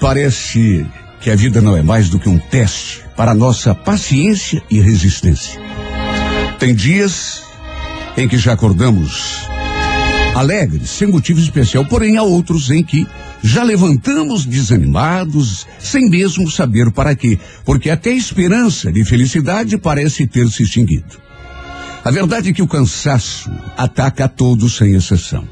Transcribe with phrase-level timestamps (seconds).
[0.00, 0.86] Parece
[1.20, 5.60] que a vida não é mais do que um teste para nossa paciência e resistência.
[6.58, 7.42] Tem dias
[8.16, 9.48] em que já acordamos
[10.34, 13.06] alegres, sem motivo especial, porém há outros em que
[13.42, 20.26] já levantamos desanimados, sem mesmo saber para quê, porque até a esperança de felicidade parece
[20.26, 21.22] ter se extinguido.
[22.04, 25.46] A verdade é que o cansaço ataca a todos sem exceção.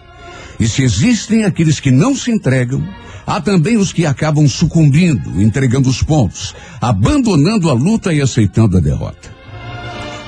[0.58, 2.86] E se existem aqueles que não se entregam,
[3.26, 8.80] há também os que acabam sucumbindo, entregando os pontos, abandonando a luta e aceitando a
[8.80, 9.30] derrota.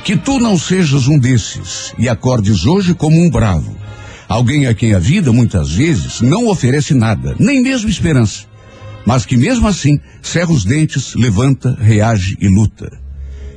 [0.05, 3.75] Que tu não sejas um desses e acordes hoje como um bravo,
[4.29, 8.45] Alguém a quem a vida, muitas vezes, não oferece nada, nem mesmo esperança.
[9.07, 12.91] Mas que mesmo assim, cerra os dentes, levanta, reage e luta.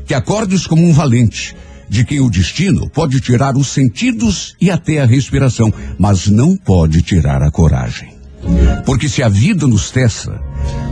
[0.05, 1.55] Que acordes como um valente,
[1.89, 7.01] de quem o destino pode tirar os sentidos e até a respiração, mas não pode
[7.01, 8.16] tirar a coragem.
[8.85, 10.41] Porque se a vida nos testa,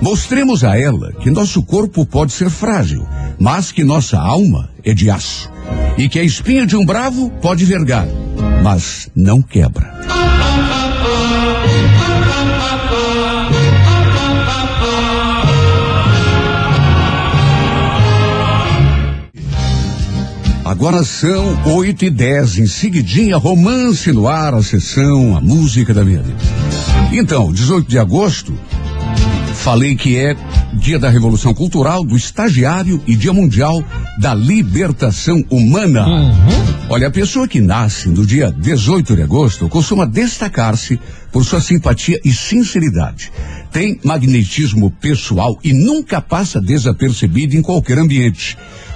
[0.02, 3.08] mostremos a ela que nosso corpo pode ser frágil,
[3.40, 5.50] mas que nossa alma é de aço.
[5.98, 8.08] E que a espinha de um bravo pode vergar,
[8.64, 9.94] mas não quebra.
[20.66, 26.04] Agora são oito e dez, em seguidinha, romance no ar, a sessão, a música da
[26.04, 26.40] minha vida.
[27.12, 28.54] Então, 18 de agosto,
[29.54, 30.36] falei que é
[30.74, 33.84] Dia da Revolução Cultural, do Estagiário e Dia Mundial
[34.20, 36.06] da Libertação Humana.
[36.06, 36.66] Uhum.
[36.90, 41.00] Olha, a pessoa que nasce no dia 18 de agosto costuma destacar-se
[41.32, 43.32] por sua simpatia e sinceridade.
[43.72, 48.56] Tem magnetismo pessoal e nunca passa desapercebido em qualquer ambiente.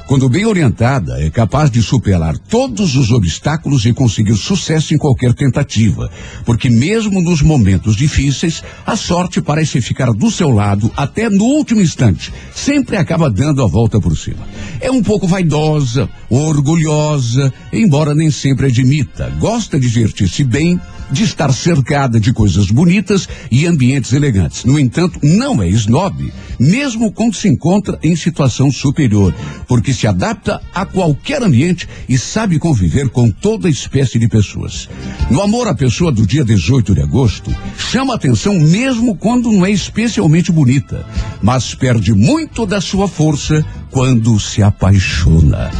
[0.09, 5.35] Quando bem orientada, é capaz de superar todos os obstáculos e conseguir sucesso em qualquer
[5.35, 6.09] tentativa.
[6.43, 11.79] Porque mesmo nos momentos difíceis, a sorte parece ficar do seu lado até no último
[11.79, 12.33] instante.
[12.55, 14.47] Sempre acaba dando a volta por cima.
[14.81, 19.29] É um pouco vaidosa, orgulhosa, embora nem sempre admita.
[19.39, 20.81] Gosta de divertir-se bem,
[21.11, 24.63] de estar cercada de coisas bonitas e ambientes elegantes.
[24.63, 29.33] No entanto, não é snob, mesmo quando se encontra em situação superior,
[29.67, 34.89] porque se adapta a qualquer ambiente e sabe conviver com toda espécie de pessoas.
[35.29, 39.71] No amor, a pessoa do dia 18 de agosto chama atenção mesmo quando não é
[39.71, 41.05] especialmente bonita,
[41.41, 45.71] mas perde muito da sua força quando se apaixona.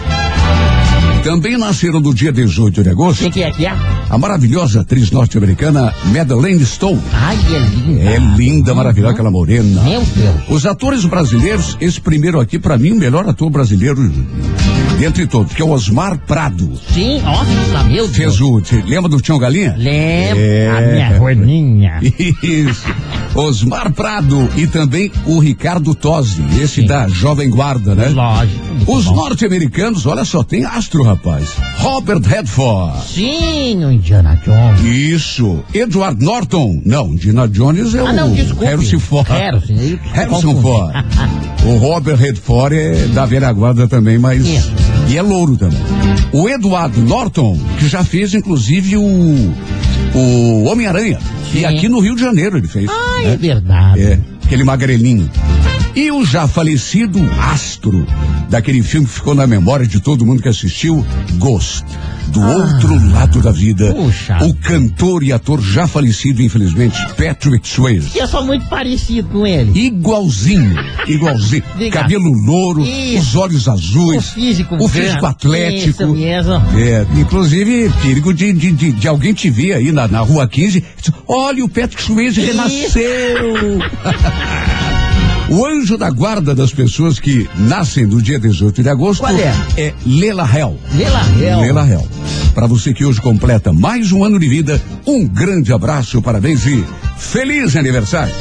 [1.23, 3.19] Também nasceram no dia 18 de agosto.
[3.19, 3.73] Quem que é que é?
[4.09, 7.01] A maravilhosa atriz norte-americana Madeleine Stone.
[7.13, 8.03] Ai, é linda.
[8.03, 9.81] É linda, maravilhosa, aquela morena.
[9.83, 10.35] Meu Deus.
[10.49, 14.11] Os atores brasileiros, esse primeiro aqui, para mim, o melhor ator brasileiro
[14.99, 16.73] dentre todos, que é o Osmar Prado.
[16.93, 18.15] Sim, nossa, meu Deus.
[18.15, 18.61] Fez o.
[18.85, 19.73] Lembra do Tião Galinha?
[19.77, 20.39] Lembro.
[20.39, 21.99] É, a minha roninha.
[22.43, 22.87] Isso.
[23.33, 26.85] Osmar Prado e também o Ricardo Tosi, esse Sim.
[26.85, 28.09] da Jovem Guarda, né?
[28.09, 28.69] Lógico.
[28.87, 31.55] Os norte-americanos, olha só, tem astro, rapaz.
[31.77, 33.07] Robert Redford.
[33.07, 34.81] Sim, o Indiana Jones.
[34.81, 35.63] Isso.
[35.73, 36.81] Edward Norton.
[36.85, 38.65] Não, Indiana Jones é ah, o não, desculpe.
[38.65, 39.27] Harrison Ford.
[39.27, 40.93] Harrison, Harrison Ford.
[41.65, 44.45] o Robert Redford é da velha guarda também, mas...
[44.45, 44.71] Isso.
[45.07, 45.79] E é louro também.
[46.31, 49.55] O Edward Norton, que já fez, inclusive, o...
[50.13, 51.19] O Homem-Aranha.
[51.53, 52.89] E aqui no Rio de Janeiro ele fez.
[52.89, 53.33] Ah, né?
[53.33, 54.01] é verdade.
[54.01, 55.29] É, aquele magrelinho.
[55.95, 58.05] E o já falecido astro
[58.49, 61.05] daquele filme que ficou na memória de todo mundo que assistiu,
[61.37, 61.85] Ghost.
[62.27, 64.37] Do ah, outro lado da vida, puxa.
[64.43, 68.15] o cantor e ator já falecido, infelizmente, Patrick Swayze.
[68.15, 69.87] Eu sou muito parecido com ele.
[69.87, 70.75] Igualzinho,
[71.07, 71.63] igualzinho.
[71.75, 72.01] Diga.
[72.01, 73.17] Cabelo louro, Isso.
[73.17, 74.29] os olhos azuis.
[74.29, 76.03] O físico, o físico atlético.
[76.03, 76.53] Isso mesmo.
[76.77, 80.83] É, inclusive, perigo de, de, de, de, alguém te ver aí na, na rua 15.
[81.27, 83.79] Olha, o Patrick Swayze renasceu.
[85.51, 89.53] O anjo da guarda das pessoas que nascem no dia 18 de agosto Qual é?
[89.77, 90.79] é Lela Hell.
[90.93, 91.61] Lela Hell.
[91.61, 92.07] Lela Hell.
[92.53, 96.85] Para você que hoje completa mais um ano de vida, um grande abraço, parabéns e
[97.17, 98.33] feliz aniversário.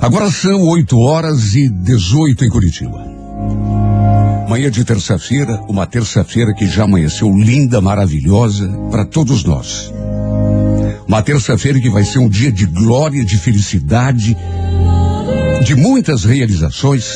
[0.00, 3.08] Agora são 8 horas e 18 em Curitiba.
[4.48, 9.92] Manhã de terça-feira, uma terça-feira que já amanheceu linda, maravilhosa para todos nós.
[11.06, 14.34] Uma terça-feira que vai ser um dia de glória, de felicidade,
[15.62, 17.12] de muitas realizações,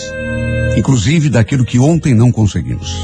[0.76, 2.94] inclusive daquilo que ontem não conseguimos.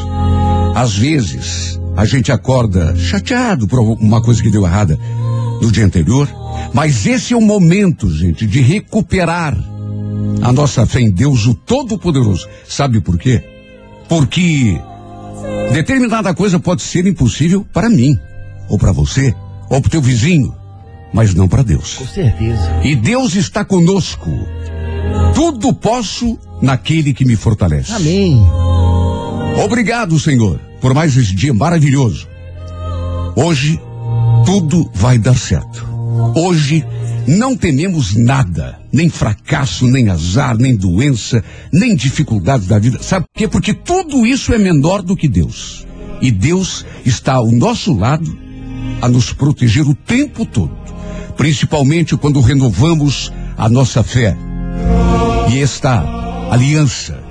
[0.74, 4.98] Às vezes, a gente acorda chateado por uma coisa que deu errada
[5.62, 6.28] no dia anterior,
[6.74, 9.56] mas esse é o momento, gente, de recuperar
[10.42, 12.46] a nossa fé em Deus, o Todo-Poderoso.
[12.68, 13.57] Sabe por quê?
[14.08, 14.80] Porque
[15.72, 18.18] determinada coisa pode ser impossível para mim,
[18.68, 19.34] ou para você,
[19.68, 20.54] ou para o teu vizinho,
[21.12, 21.94] mas não para Deus.
[21.94, 22.80] Com certeza.
[22.82, 24.30] E Deus está conosco.
[25.34, 27.92] Tudo posso naquele que me fortalece.
[27.92, 28.40] Amém.
[29.64, 32.26] Obrigado, Senhor, por mais esse dia maravilhoso.
[33.36, 33.80] Hoje,
[34.44, 35.86] tudo vai dar certo.
[36.34, 36.84] Hoje,
[37.28, 43.02] não tememos nada, nem fracasso, nem azar, nem doença, nem dificuldades da vida.
[43.02, 43.46] Sabe por quê?
[43.46, 45.86] Porque tudo isso é menor do que Deus.
[46.22, 48.38] E Deus está ao nosso lado
[49.02, 50.74] a nos proteger o tempo todo.
[51.36, 54.34] Principalmente quando renovamos a nossa fé.
[55.52, 56.02] E esta
[56.50, 57.22] aliança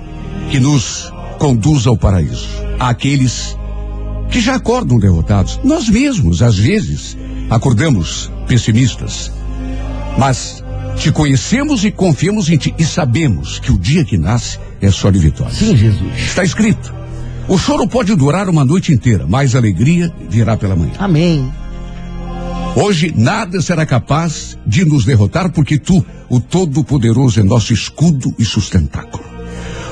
[0.51, 2.47] que nos conduz ao paraíso.
[2.79, 3.57] Aqueles
[4.29, 5.59] que já acordam derrotados.
[5.63, 7.17] Nós mesmos, às vezes,
[7.49, 9.31] acordamos pessimistas.
[10.17, 10.63] Mas
[10.97, 15.11] te conhecemos e confiamos em ti e sabemos que o dia que nasce é só
[15.11, 15.53] de vitória.
[15.53, 16.11] Sim, Jesus.
[16.17, 16.93] Está escrito.
[17.47, 20.93] O choro pode durar uma noite inteira, mas a alegria virá pela manhã.
[20.99, 21.49] Amém.
[22.75, 28.45] Hoje nada será capaz de nos derrotar, porque tu, o Todo-Poderoso, é nosso escudo e
[28.45, 29.23] sustentáculo.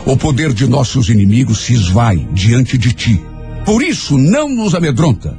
[0.06, 3.22] O poder de nossos inimigos se esvai diante de ti.
[3.66, 5.36] Por isso não nos amedronta,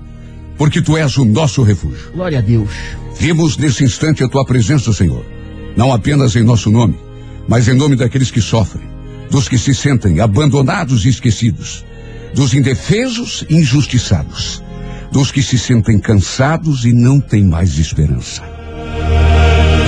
[0.56, 2.10] porque tu és o nosso refúgio.
[2.12, 2.70] Glória a Deus.
[3.18, 5.24] Vimos nesse instante a tua presença, Senhor.
[5.76, 6.98] Não apenas em nosso nome,
[7.48, 8.84] mas em nome daqueles que sofrem,
[9.30, 11.84] dos que se sentem abandonados e esquecidos,
[12.34, 14.62] dos indefesos e injustiçados,
[15.12, 18.42] dos que se sentem cansados e não têm mais esperança.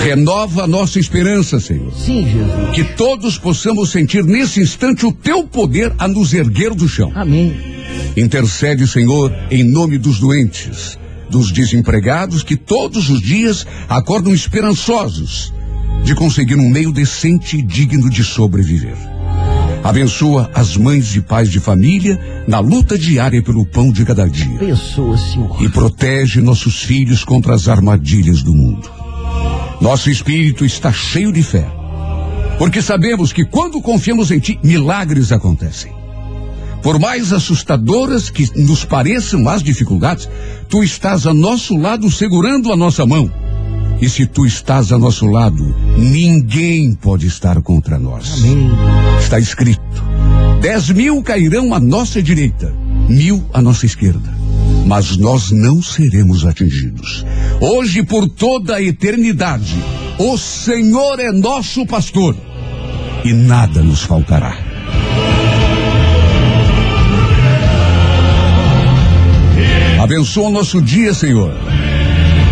[0.03, 1.93] Renova a nossa esperança, Senhor.
[1.93, 2.71] Sim, Jesus.
[2.75, 7.13] Que todos possamos sentir nesse instante o teu poder a nos erguer do chão.
[7.15, 7.78] Amém.
[8.21, 10.99] Intercede, Senhor, em nome dos doentes,
[11.31, 15.53] dos desempregados que todos os dias acordam esperançosos
[16.03, 18.97] de conseguir um meio decente e digno de sobreviver.
[19.85, 24.59] Abençoa as mães e pais de família na luta diária pelo pão de cada dia.
[24.59, 25.63] Pessoa, Senhor.
[25.63, 28.91] E protege nossos filhos contra as armadilhas do mundo.
[29.81, 31.67] Nosso espírito está cheio de fé,
[32.59, 35.98] porque sabemos que quando confiamos em Ti, milagres acontecem.
[36.83, 40.29] Por mais assustadoras que nos pareçam as dificuldades,
[40.69, 43.31] Tu estás a nosso lado segurando a nossa mão.
[44.01, 48.45] E se Tu estás a nosso lado, ninguém pode estar contra nós.
[48.45, 48.71] Amém.
[49.19, 49.83] Está escrito:
[50.61, 52.73] dez mil cairão à nossa direita,
[53.09, 54.33] mil à nossa esquerda,
[54.87, 57.25] mas nós não seremos atingidos.
[57.61, 59.75] Hoje, por toda a eternidade,
[60.19, 62.37] o Senhor é nosso pastor
[63.25, 64.57] e nada nos faltará.
[70.01, 71.53] Abençoa o nosso dia, Senhor.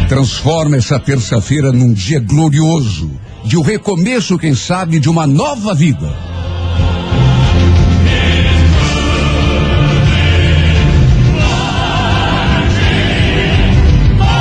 [0.09, 3.09] Transforma essa terça-feira num dia glorioso,
[3.45, 6.13] de um recomeço, quem sabe, de uma nova vida.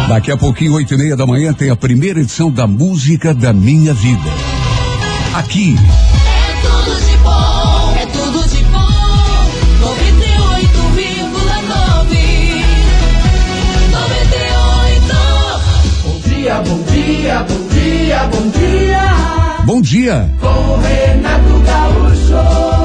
[0.10, 3.54] Daqui a pouquinho, oito e meia da manhã, tem a primeira edição da Música da
[3.54, 4.32] Minha Vida.
[5.34, 5.76] Aqui,
[17.16, 19.66] dia, bom dia, bom dia.
[19.66, 20.30] bom dia.
[20.40, 22.85] Com o Renato Gaúcho.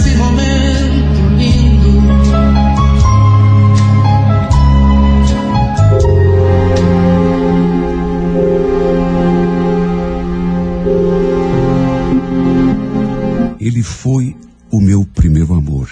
[13.61, 14.35] Ele foi
[14.71, 15.87] o meu primeiro amor.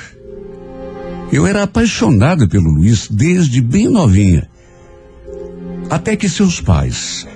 [1.32, 4.50] Eu era apaixonada pelo Luiz desde bem novinha.
[5.88, 7.28] Até que seus pais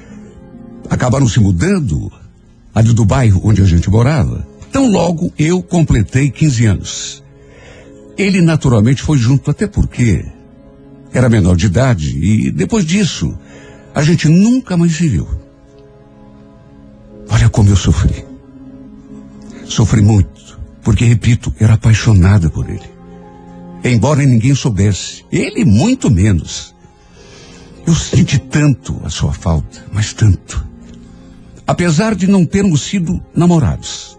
[0.89, 2.11] acabaram se mudando
[2.73, 4.47] ali do bairro onde a gente morava.
[4.71, 7.23] Tão logo eu completei 15 anos.
[8.17, 10.25] Ele naturalmente foi junto, até porque
[11.11, 13.37] era menor de idade e depois disso
[13.93, 15.27] a gente nunca mais se viu.
[17.29, 18.32] Olha como eu sofri.
[19.65, 22.93] Sofri muito, porque, repito, era apaixonada por ele.
[23.83, 26.73] embora ninguém soubesse, ele muito menos.
[27.85, 30.65] Eu senti tanto a sua falta, mas tanto.
[31.67, 34.17] Apesar de não termos sido namorados.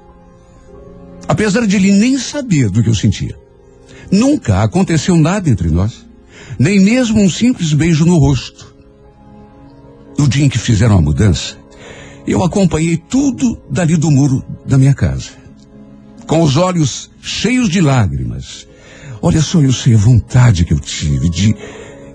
[1.26, 3.38] Apesar de ele nem saber do que eu sentia.
[4.10, 6.04] Nunca aconteceu nada entre nós.
[6.58, 8.74] Nem mesmo um simples beijo no rosto.
[10.18, 11.56] No dia em que fizeram a mudança,
[12.26, 15.30] eu acompanhei tudo dali do muro da minha casa.
[16.26, 18.66] Com os olhos cheios de lágrimas.
[19.20, 21.54] Olha só, eu sei a vontade que eu tive de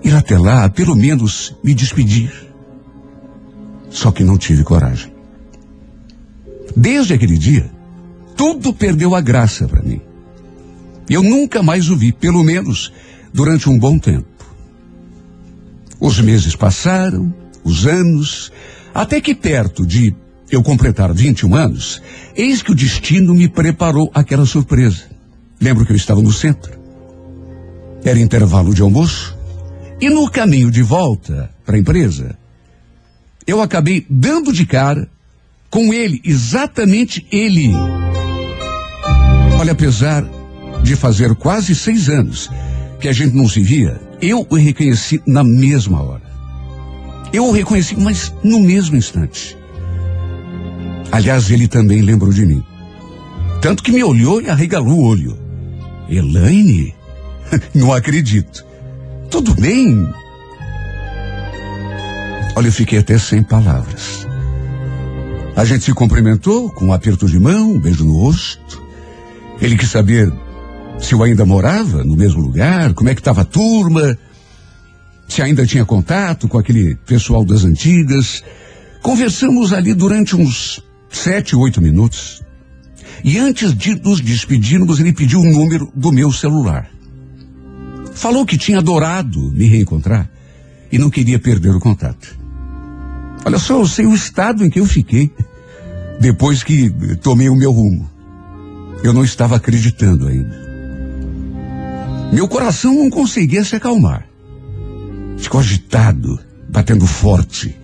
[0.02, 2.32] ir até lá, pelo menos me despedir.
[3.88, 5.12] Só que não tive coragem.
[6.76, 7.70] Desde aquele dia,
[8.36, 10.00] tudo perdeu a graça para mim.
[11.08, 12.92] Eu nunca mais o vi, pelo menos
[13.32, 14.28] durante um bom tempo.
[15.98, 18.52] Os meses passaram, os anos,
[18.94, 20.14] até que perto de
[20.50, 22.02] eu completar 21 anos,
[22.36, 25.04] eis que o destino me preparou aquela surpresa.
[25.60, 26.72] Lembro que eu estava no centro.
[28.04, 29.36] Era intervalo de almoço.
[30.00, 32.36] E no caminho de volta para a empresa,
[33.46, 35.08] eu acabei dando de cara
[35.68, 37.72] com ele, exatamente ele.
[39.58, 40.24] Olha, apesar
[40.82, 42.48] de fazer quase seis anos
[42.98, 46.29] que a gente não se via, eu o reconheci na mesma hora.
[47.32, 49.56] Eu o reconheci, mas no mesmo instante.
[51.12, 52.64] Aliás, ele também lembrou de mim.
[53.60, 55.38] Tanto que me olhou e arregalou o olho.
[56.08, 56.94] Elaine?
[57.74, 58.64] Não acredito.
[59.30, 60.08] Tudo bem?
[62.56, 64.26] Olha, eu fiquei até sem palavras.
[65.54, 68.82] A gente se cumprimentou com um aperto de mão, um beijo no rosto.
[69.60, 70.32] Ele quis saber
[70.98, 74.16] se eu ainda morava no mesmo lugar, como é que estava a turma,
[75.30, 78.42] se ainda tinha contato com aquele pessoal das antigas.
[79.00, 82.42] Conversamos ali durante uns sete, oito minutos.
[83.22, 86.90] E antes de nos despedirmos, ele pediu o número do meu celular.
[88.12, 90.28] Falou que tinha adorado me reencontrar
[90.90, 92.36] e não queria perder o contato.
[93.44, 95.30] Olha só, eu sei o estado em que eu fiquei
[96.20, 96.90] depois que
[97.22, 98.10] tomei o meu rumo.
[99.04, 100.60] Eu não estava acreditando ainda.
[102.32, 104.29] Meu coração não conseguia se acalmar.
[105.40, 107.76] Ficou agitado, batendo forte.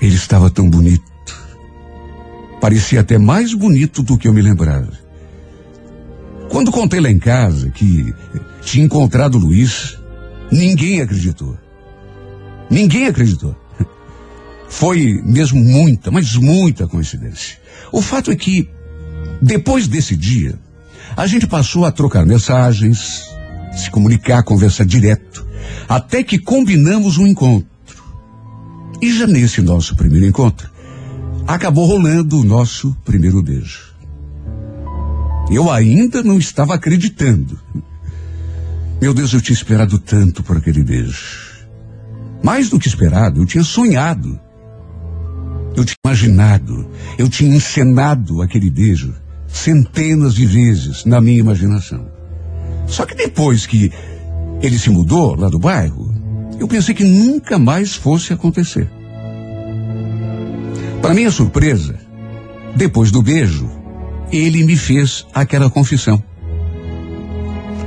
[0.00, 1.02] Ele estava tão bonito.
[2.60, 4.92] Parecia até mais bonito do que eu me lembrava.
[6.50, 8.14] Quando contei lá em casa que
[8.62, 9.98] tinha encontrado Luiz,
[10.50, 11.56] ninguém acreditou.
[12.70, 13.56] Ninguém acreditou.
[14.68, 17.58] Foi mesmo muita, mas muita coincidência.
[17.90, 18.68] O fato é que,
[19.40, 20.58] depois desse dia,
[21.16, 23.24] a gente passou a trocar mensagens,
[23.72, 25.45] se comunicar, conversar direto,
[25.88, 27.68] até que combinamos um encontro.
[29.00, 30.70] E já nesse nosso primeiro encontro,
[31.46, 33.94] acabou rolando o nosso primeiro beijo.
[35.50, 37.58] Eu ainda não estava acreditando.
[39.00, 41.46] Meu Deus, eu tinha esperado tanto por aquele beijo.
[42.42, 44.40] Mais do que esperado, eu tinha sonhado.
[45.76, 49.14] Eu tinha imaginado, eu tinha encenado aquele beijo
[49.46, 52.06] centenas de vezes na minha imaginação.
[52.86, 53.92] Só que depois que
[54.62, 56.14] ele se mudou lá do bairro,
[56.58, 58.88] eu pensei que nunca mais fosse acontecer.
[61.02, 61.98] Para minha surpresa,
[62.74, 63.68] depois do beijo,
[64.32, 66.22] ele me fez aquela confissão.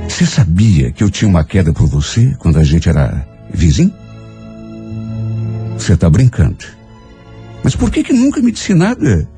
[0.08, 3.92] Você sabia que eu tinha uma queda por você quando a gente era vizinho?
[5.76, 6.64] Você está brincando.
[7.62, 9.28] Mas por que que nunca me disse nada?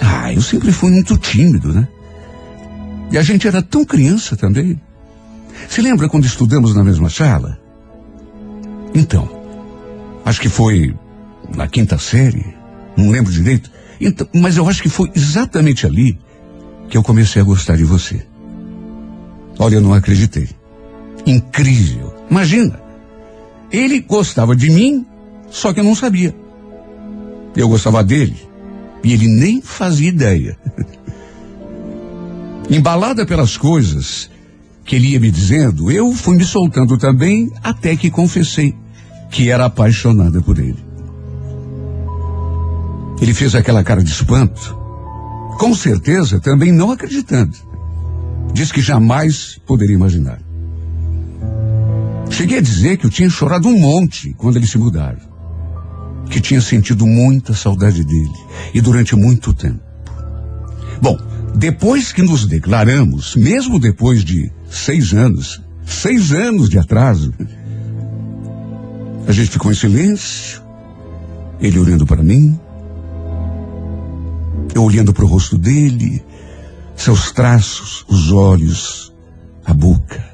[0.00, 1.88] Ah, eu sempre fui muito tímido, né?
[3.10, 4.80] E a gente era tão criança também.
[5.68, 7.58] Se lembra quando estudamos na mesma sala?
[8.94, 9.28] Então,
[10.24, 10.94] acho que foi
[11.54, 12.54] na quinta série,
[12.96, 13.70] não lembro direito.
[14.00, 16.18] Então, mas eu acho que foi exatamente ali
[16.88, 18.24] que eu comecei a gostar de você.
[19.58, 20.48] Olha, eu não acreditei.
[21.26, 22.14] Incrível.
[22.30, 22.80] Imagina.
[23.70, 25.06] Ele gostava de mim,
[25.50, 26.34] só que eu não sabia.
[27.56, 28.36] Eu gostava dele
[29.02, 30.58] e ele nem fazia ideia.
[32.70, 34.30] Embalada pelas coisas
[34.88, 38.74] que ele ia me dizendo, eu fui me soltando também até que confessei
[39.30, 40.82] que era apaixonada por ele.
[43.20, 44.74] Ele fez aquela cara de espanto,
[45.58, 47.54] com certeza também não acreditando.
[48.54, 50.40] Diz que jamais poderia imaginar.
[52.30, 55.20] Cheguei a dizer que eu tinha chorado um monte quando eles se mudaram.
[56.30, 58.38] Que tinha sentido muita saudade dele.
[58.72, 59.80] E durante muito tempo.
[61.02, 61.18] Bom,
[61.58, 67.34] depois que nos declaramos, mesmo depois de seis anos, seis anos de atraso,
[69.26, 70.62] a gente ficou em silêncio,
[71.60, 72.56] ele olhando para mim,
[74.72, 76.24] eu olhando para o rosto dele,
[76.94, 79.12] seus traços, os olhos,
[79.66, 80.24] a boca,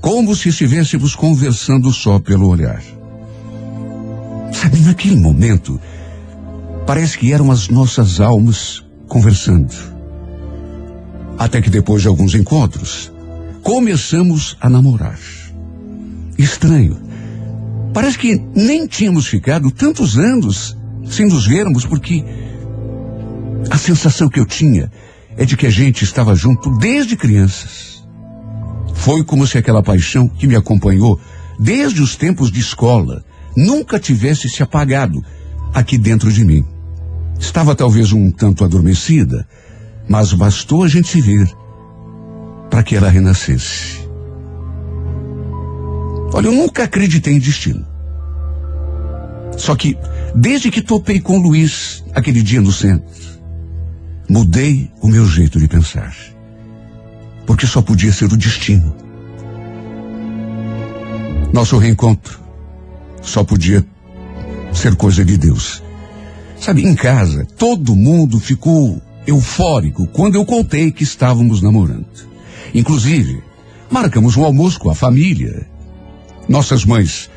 [0.00, 2.82] como se estivéssemos conversando só pelo olhar.
[4.52, 5.80] Sabe, naquele momento,
[6.84, 9.95] parece que eram as nossas almas conversando.
[11.38, 13.12] Até que depois de alguns encontros,
[13.62, 15.18] começamos a namorar.
[16.38, 16.98] Estranho.
[17.92, 20.76] Parece que nem tínhamos ficado tantos anos
[21.08, 22.24] sem nos vermos, porque
[23.70, 24.90] a sensação que eu tinha
[25.36, 28.06] é de que a gente estava junto desde crianças.
[28.94, 31.20] Foi como se aquela paixão que me acompanhou
[31.58, 33.24] desde os tempos de escola
[33.56, 35.22] nunca tivesse se apagado
[35.72, 36.64] aqui dentro de mim.
[37.38, 39.46] Estava talvez um tanto adormecida,
[40.08, 41.50] mas bastou a gente ver
[42.70, 44.06] para que ela renascesse.
[46.32, 47.86] Olha, eu nunca acreditei em destino.
[49.56, 49.96] Só que,
[50.34, 53.06] desde que topei com o Luiz aquele dia no centro,
[54.28, 56.14] mudei o meu jeito de pensar.
[57.46, 58.94] Porque só podia ser o destino.
[61.52, 62.38] Nosso reencontro
[63.22, 63.84] só podia
[64.72, 65.82] ser coisa de Deus.
[66.60, 72.06] Sabe, em casa, todo mundo ficou eufórico quando eu contei que estávamos namorando.
[72.74, 73.42] Inclusive,
[73.90, 75.66] marcamos um almoço com a família.
[76.48, 77.30] Nossas mães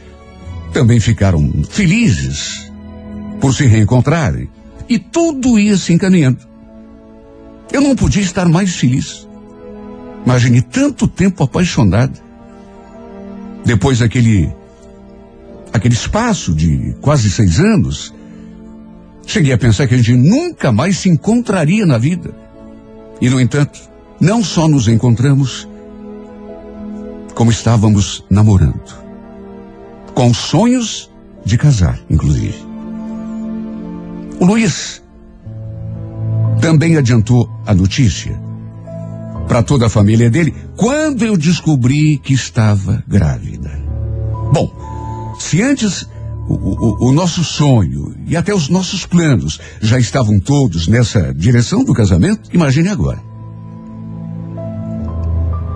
[0.73, 2.71] também ficaram felizes
[3.39, 4.49] por se reencontrarem.
[4.87, 6.39] E tudo ia se encaminhando.
[7.71, 9.27] Eu não podia estar mais feliz.
[10.25, 12.19] Imagine tanto tempo apaixonado.
[13.63, 14.51] Depois daquele
[15.71, 18.13] aquele espaço de quase seis anos,
[19.29, 22.33] cheguei a pensar que a gente nunca mais se encontraria na vida.
[23.21, 23.79] E, no entanto,
[24.19, 25.67] não só nos encontramos,
[27.35, 28.97] como estávamos namorando.
[30.13, 31.11] Com sonhos
[31.45, 32.57] de casar, inclusive.
[34.39, 35.03] O Luiz
[36.59, 38.37] também adiantou a notícia
[39.47, 43.71] para toda a família dele quando eu descobri que estava grávida.
[44.51, 46.07] Bom, se antes
[46.49, 51.93] o, o, nosso sonho e até os nossos planos já estavam todos nessa direção do
[51.93, 53.21] casamento, imagine agora.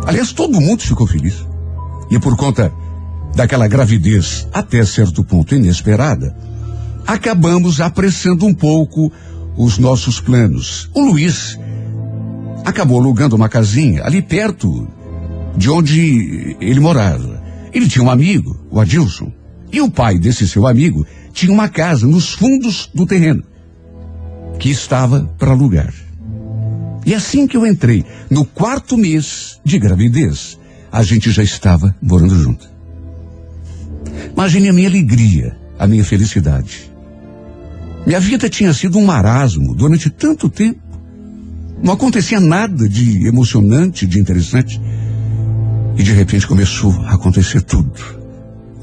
[0.08, 1.46] Aliás, todo mundo ficou feliz.
[2.10, 2.74] E por conta
[3.36, 6.36] daquela gravidez até certo ponto inesperada,
[7.06, 9.12] acabamos apressando um pouco
[9.56, 10.90] os nossos planos.
[10.94, 11.60] O Luiz
[12.66, 14.88] acabou alugando uma casinha ali perto
[15.56, 17.42] de onde ele morava.
[17.72, 19.32] Ele tinha um amigo, o Adilson,
[19.74, 23.44] e o pai desse seu amigo tinha uma casa nos fundos do terreno
[24.60, 25.92] que estava para alugar.
[27.06, 30.60] E assim que eu entrei, no quarto mês de gravidez,
[30.92, 32.72] a gente já estava morando junto.
[34.32, 36.92] Imagine a minha alegria, a minha felicidade.
[38.06, 40.80] Minha vida tinha sido um marasmo durante tanto tempo.
[41.82, 44.80] Não acontecia nada de emocionante, de interessante.
[45.98, 48.23] E de repente começou a acontecer tudo.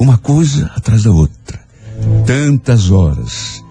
[0.00, 1.60] Uma coisa atrás da outra.
[2.24, 3.62] Tantas horas.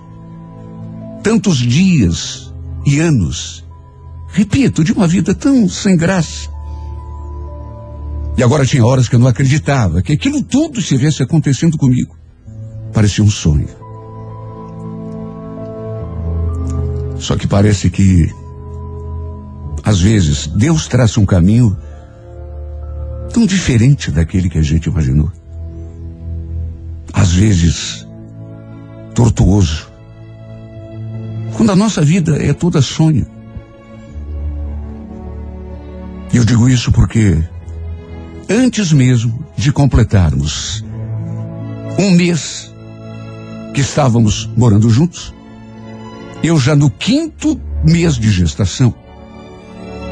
[1.23, 2.53] Tantos dias
[2.85, 3.65] e anos.
[4.27, 6.47] Repito, de uma vida tão sem graça.
[8.37, 12.15] E agora tinha horas que eu não acreditava que aquilo tudo estivesse acontecendo comigo.
[12.93, 13.67] Parecia um sonho.
[17.17, 18.31] Só que parece que,
[19.83, 21.75] às vezes, Deus traça um caminho
[23.33, 25.38] tão diferente daquele que a gente imaginou
[27.13, 28.07] às vezes
[29.13, 29.89] tortuoso.
[31.55, 33.27] Quando a nossa vida é toda sonho.
[36.31, 37.37] E eu digo isso porque
[38.49, 40.85] antes mesmo de completarmos
[41.97, 42.73] um mês
[43.73, 45.33] que estávamos morando juntos,
[46.41, 48.93] eu já no quinto mês de gestação,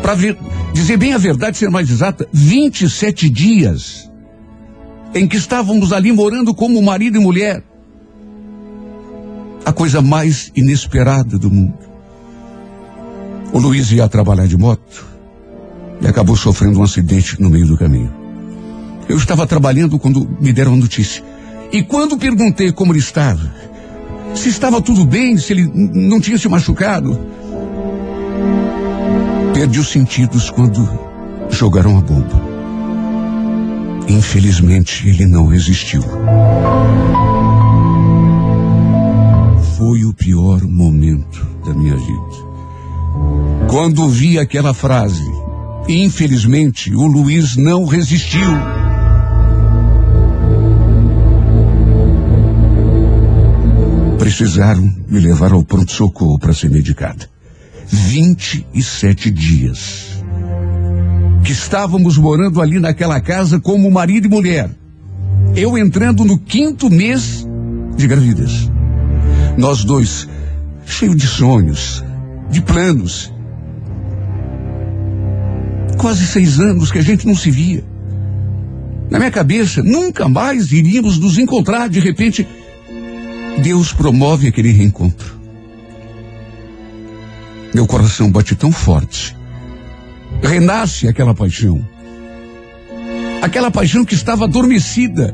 [0.01, 0.15] para
[0.73, 4.09] dizer bem a verdade, ser mais exata, 27 dias
[5.17, 7.63] em que estávamos ali morando como marido e mulher.
[9.65, 11.77] A coisa mais inesperada do mundo.
[13.51, 15.05] O Luiz ia trabalhar de moto
[16.01, 18.13] e acabou sofrendo um acidente no meio do caminho.
[19.09, 21.23] Eu estava trabalhando quando me deram a notícia.
[21.71, 23.53] E quando perguntei como ele estava,
[24.35, 27.19] se estava tudo bem, se ele não tinha se machucado,
[29.53, 30.87] perdi os sentidos quando
[31.49, 32.46] jogaram a bomba.
[34.09, 36.01] Infelizmente, ele não resistiu.
[39.77, 42.47] Foi o pior momento da minha vida.
[43.69, 45.29] Quando ouvi aquela frase,
[45.89, 48.49] infelizmente, o Luiz não resistiu.
[54.17, 57.29] Precisaram me levar ao pronto-socorro para ser medicada.
[57.89, 60.16] 27 dias
[61.47, 64.69] que estávamos morando ali naquela casa como marido e mulher.
[65.55, 67.47] Eu entrando no quinto mês
[67.95, 68.69] de gravidez.
[69.57, 70.27] Nós dois,
[70.85, 72.03] cheio de sonhos,
[72.51, 73.33] de planos.
[75.97, 77.81] Quase seis anos que a gente não se via.
[79.09, 81.87] Na minha cabeça, nunca mais iríamos nos encontrar.
[81.87, 82.45] De repente,
[83.63, 85.39] Deus promove aquele reencontro.
[87.73, 89.36] Meu coração bate tão forte.
[90.41, 91.85] Renasce aquela paixão.
[93.41, 95.33] Aquela paixão que estava adormecida.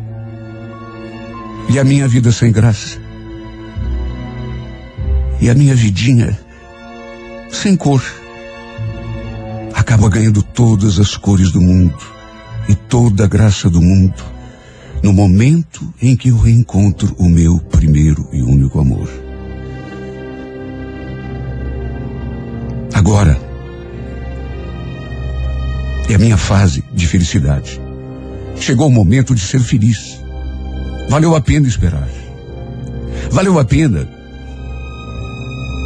[1.69, 2.99] E a minha vida sem graça.
[5.39, 6.37] E a minha vidinha
[7.49, 8.03] sem cor.
[9.73, 11.97] Acaba ganhando todas as cores do mundo
[12.69, 14.33] e toda a graça do mundo
[15.03, 19.09] no momento em que eu reencontro o meu primeiro e único amor.
[22.93, 23.52] Agora
[26.09, 27.79] é a minha fase de felicidade.
[28.59, 30.19] Chegou o momento de ser feliz.
[31.09, 32.07] Valeu a pena esperar.
[33.31, 34.07] Valeu a pena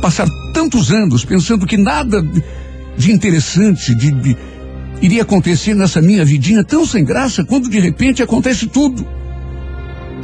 [0.02, 2.22] passar tantos anos pensando que nada
[2.98, 4.38] de interessante, de, de
[5.02, 9.08] iria acontecer nessa minha vidinha tão sem graça quando de repente acontece tudo.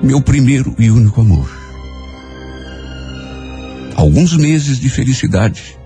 [0.02, 1.50] Meu primeiro e único amor.
[3.96, 5.78] Alguns meses de felicidade.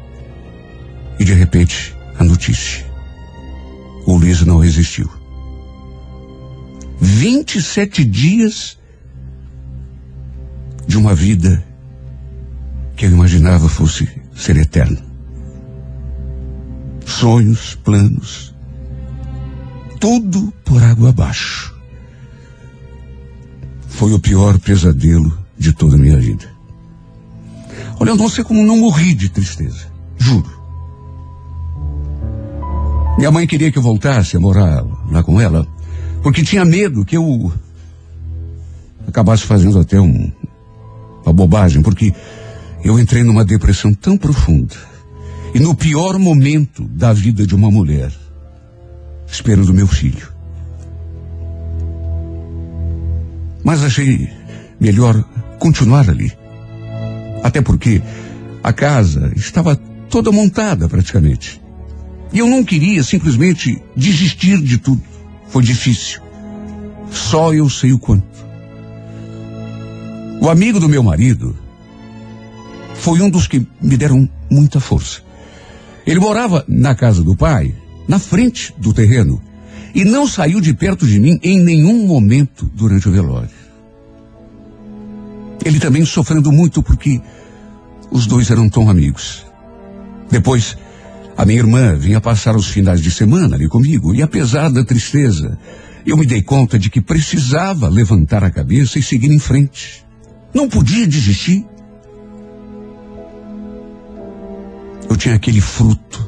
[1.20, 2.87] E de repente, a notícia.
[4.08, 5.10] O Luiz não resistiu.
[7.02, 8.80] 27 dias
[10.88, 11.62] de uma vida
[12.96, 15.06] que eu imaginava fosse ser eterna.
[17.06, 18.56] Sonhos, planos,
[20.00, 21.76] tudo por água abaixo.
[23.90, 26.46] Foi o pior pesadelo de toda a minha vida.
[28.00, 29.92] Olha, eu não sei como não morri de tristeza.
[30.18, 30.57] Juro.
[33.18, 35.68] Minha mãe queria que eu voltasse a morar lá com ela,
[36.22, 37.52] porque tinha medo que eu
[39.08, 40.32] acabasse fazendo até um,
[41.26, 42.14] uma bobagem, porque
[42.84, 44.76] eu entrei numa depressão tão profunda.
[45.56, 48.14] E no pior momento da vida de uma mulher,
[49.26, 50.32] esperando meu filho.
[53.64, 54.30] Mas achei
[54.80, 55.20] melhor
[55.58, 56.32] continuar ali.
[57.44, 58.00] Até porque
[58.64, 59.76] a casa estava
[60.08, 61.60] toda montada praticamente.
[62.34, 65.02] E eu não queria simplesmente desistir de tudo.
[65.48, 66.22] Foi difícil.
[67.12, 68.26] Só eu sei o quanto.
[70.42, 71.56] O amigo do meu marido
[72.96, 75.22] foi um dos que me deram muita força.
[76.06, 77.74] Ele morava na casa do pai,
[78.08, 79.42] na frente do terreno,
[79.94, 83.50] e não saiu de perto de mim em nenhum momento durante o velório.
[85.66, 87.20] Ele também sofrendo muito porque
[88.12, 89.46] os dois eram tão amigos.
[90.30, 90.78] Depois,
[91.38, 95.56] a minha irmã vinha passar os finais de semana ali comigo, e apesar da tristeza,
[96.04, 100.04] eu me dei conta de que precisava levantar a cabeça e seguir em frente.
[100.52, 101.64] Não podia desistir.
[105.08, 106.28] Eu tinha aquele fruto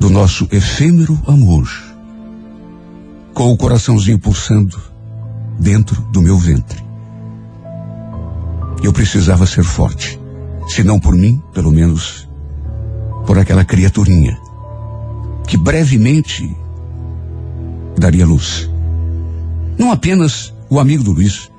[0.00, 1.70] do nosso efêmero amor,
[3.32, 4.76] com o coraçãozinho pulsando
[5.56, 6.84] dentro do meu ventre.
[8.82, 10.18] Eu precisava ser forte,
[10.66, 12.26] se não por mim, pelo menos
[13.26, 14.38] por aquela criaturinha
[15.46, 16.56] que brevemente
[17.98, 18.68] daria luz.
[19.78, 21.50] Não apenas o amigo do Luiz,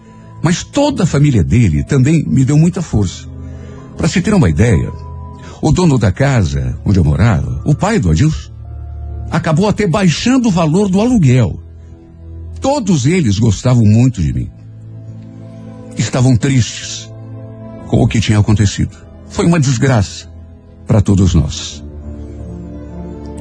[0.41, 3.27] mas toda a família dele também me deu muita força.
[3.95, 4.91] Para se ter uma ideia,
[5.61, 8.51] o dono da casa onde eu morava, o pai do Adilson,
[9.31, 11.61] acabou até baixando o valor do aluguel.
[12.61, 14.49] Todos eles gostavam muito de mim.
[15.97, 17.11] Estavam tristes
[17.87, 18.95] com o que tinha acontecido.
[19.27, 20.26] Foi uma desgraça
[20.87, 21.83] para todos nós.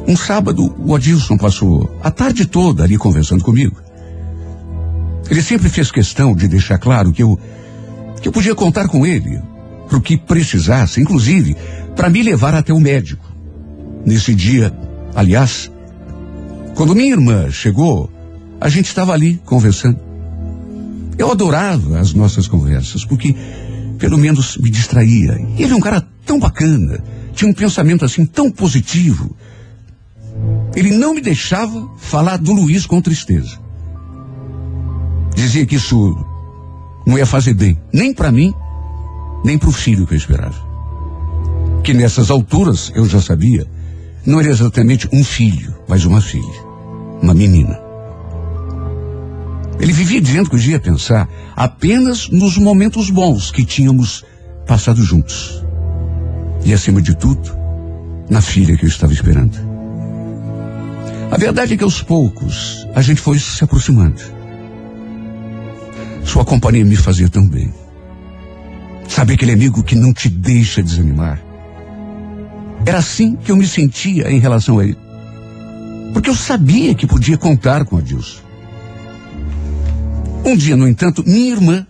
[0.08, 3.80] Um sábado, o Adilson passou a tarde toda ali conversando comigo.
[5.28, 7.38] Ele sempre fez questão de deixar claro que eu,
[8.20, 9.40] que eu podia contar com ele
[9.88, 11.56] para o que precisasse, inclusive
[11.96, 13.24] para me levar até o médico.
[14.04, 14.72] Nesse dia,
[15.14, 15.70] aliás,
[16.74, 18.10] quando minha irmã chegou,
[18.60, 19.98] a gente estava ali conversando.
[21.18, 23.34] Eu adorava as nossas conversas, porque
[23.98, 25.32] pelo menos me distraía.
[25.58, 27.02] Ele é um cara tão bacana,
[27.36, 29.36] tinha um pensamento assim tão positivo.
[30.74, 33.58] Ele não me deixava falar do Luiz com tristeza.
[35.34, 36.16] Dizia que isso
[37.06, 38.52] não ia fazer bem, nem para mim,
[39.44, 40.66] nem para o filho que eu esperava
[41.86, 43.64] que nessas alturas eu já sabia,
[44.26, 46.60] não era exatamente um filho, mas uma filha,
[47.22, 47.78] uma menina.
[49.78, 54.24] Ele vivia dizendo que eu ia pensar apenas nos momentos bons que tínhamos
[54.66, 55.64] passado juntos.
[56.66, 57.56] E acima de tudo,
[58.28, 59.56] na filha que eu estava esperando.
[61.30, 64.20] A verdade é que aos poucos a gente foi se aproximando.
[66.24, 67.72] Sua companhia me fazia tão bem.
[69.08, 71.40] Sabe aquele amigo que não te deixa desanimar?
[72.84, 74.98] Era assim que eu me sentia em relação a ele.
[76.12, 78.40] Porque eu sabia que podia contar com Adilson.
[80.44, 81.86] Um dia, no entanto, minha irmã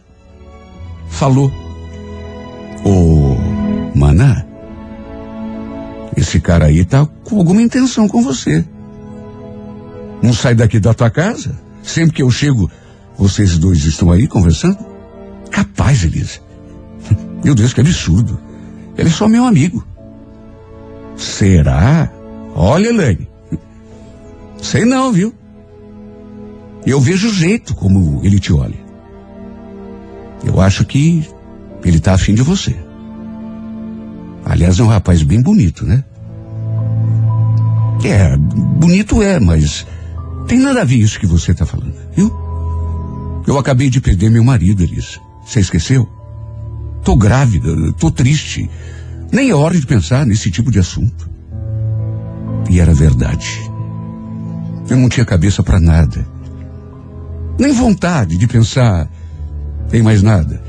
[1.08, 1.50] falou:
[2.84, 3.36] Ô,
[3.98, 4.44] Maná,
[6.16, 8.64] esse cara aí tá com alguma intenção com você.
[10.22, 11.55] Não sai daqui da tua casa?
[11.83, 12.70] Sempre que eu chego,
[13.18, 14.79] vocês dois estão aí conversando?
[15.50, 16.40] Capaz, Elisa.
[17.44, 18.40] Meu Deus, que absurdo.
[18.96, 19.87] Ele é só meu amigo.
[21.16, 22.11] Será?
[22.55, 23.29] Olha, Elaine.
[24.61, 25.35] Sei não, viu?
[26.87, 28.79] Eu vejo o jeito como ele te olha.
[30.44, 31.29] Eu acho que
[31.85, 32.74] ele tá afim de você.
[34.46, 36.04] Aliás, é um rapaz bem bonito, né?
[38.04, 39.85] É, bonito é, mas
[40.46, 42.32] tem nada a ver isso que você tá falando, viu?
[43.44, 45.18] Eu acabei de perder meu marido, Elisa.
[45.44, 46.09] Você esqueceu?
[47.02, 48.70] Tô grávida, tô triste.
[49.32, 51.28] Nem é hora de pensar nesse tipo de assunto.
[52.70, 53.61] E era verdade.
[54.88, 56.24] Eu não tinha cabeça para nada.
[57.59, 59.11] Nem vontade de pensar
[59.92, 60.62] em mais nada.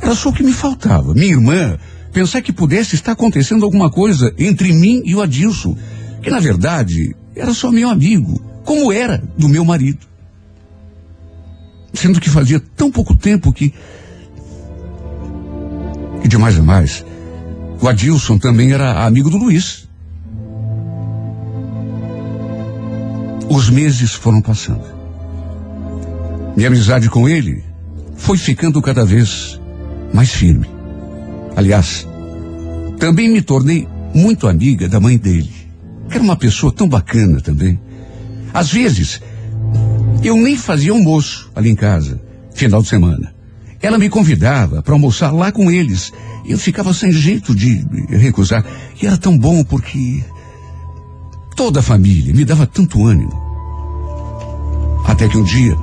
[0.00, 1.14] Era só o que me faltava.
[1.14, 1.78] Minha irmã
[2.12, 5.76] pensar que pudesse estar acontecendo alguma coisa entre mim e o Adilson,
[6.22, 10.06] que na verdade era só meu amigo, como era do meu marido.
[11.94, 13.72] Sendo que fazia tão pouco tempo que.
[16.22, 17.04] E de mais a mais,
[17.80, 19.88] o Adilson também era amigo do Luiz.
[23.48, 24.84] Os meses foram passando.
[26.56, 27.64] Minha amizade com ele
[28.16, 29.60] foi ficando cada vez
[30.14, 30.71] mais firme.
[31.56, 32.06] Aliás,
[32.98, 35.50] também me tornei muito amiga da mãe dele,
[36.08, 37.78] que era uma pessoa tão bacana também.
[38.52, 39.20] Às vezes,
[40.22, 42.20] eu nem fazia almoço ali em casa,
[42.54, 43.34] final de semana.
[43.80, 46.12] Ela me convidava para almoçar lá com eles.
[46.46, 48.64] Eu ficava sem jeito de recusar.
[49.00, 50.22] E era tão bom porque
[51.56, 53.32] toda a família me dava tanto ânimo.
[55.04, 55.76] Até que um dia,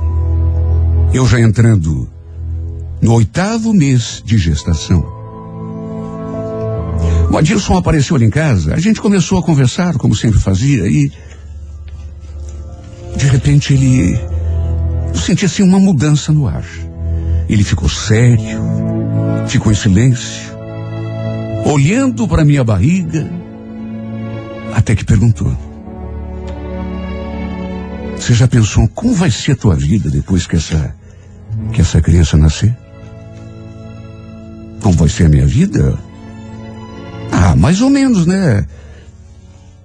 [1.14, 2.10] eu já entrando
[3.02, 5.19] no oitavo mês de gestação,
[7.40, 11.10] Adilson apareceu ali em casa, a gente começou a conversar, como sempre fazia, e
[13.16, 14.20] de repente ele.
[15.08, 16.66] Eu senti assim uma mudança no ar.
[17.48, 18.62] Ele ficou sério,
[19.48, 20.52] ficou em silêncio,
[21.66, 23.32] olhando para minha barriga,
[24.74, 25.58] até que perguntou:
[28.18, 30.94] Você já pensou como vai ser a tua vida depois que essa
[31.72, 32.76] que essa criança nascer?
[34.82, 36.09] Como vai ser a minha vida?
[37.32, 38.66] Ah, mais ou menos, né?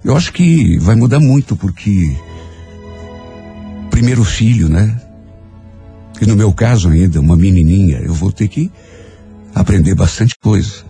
[0.03, 2.15] Eu acho que vai mudar muito porque
[3.89, 5.01] primeiro filho, né?
[6.21, 8.71] E no meu caso ainda, uma menininha, eu vou ter que
[9.53, 10.83] aprender bastante coisa.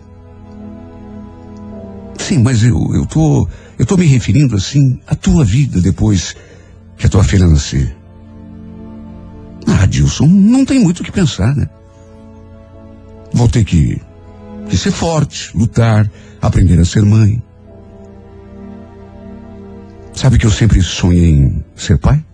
[2.18, 6.34] Sim, mas eu, eu tô, eu tô me referindo assim à tua vida depois
[6.96, 7.96] que a tua filha nascer.
[9.66, 11.68] Ah, Dilson, não tem muito o que pensar, né?
[13.32, 14.00] Vou ter que,
[14.68, 17.42] que ser forte, lutar, aprender a ser mãe.
[20.12, 22.24] Sabe que eu sempre sonhei em ser pai?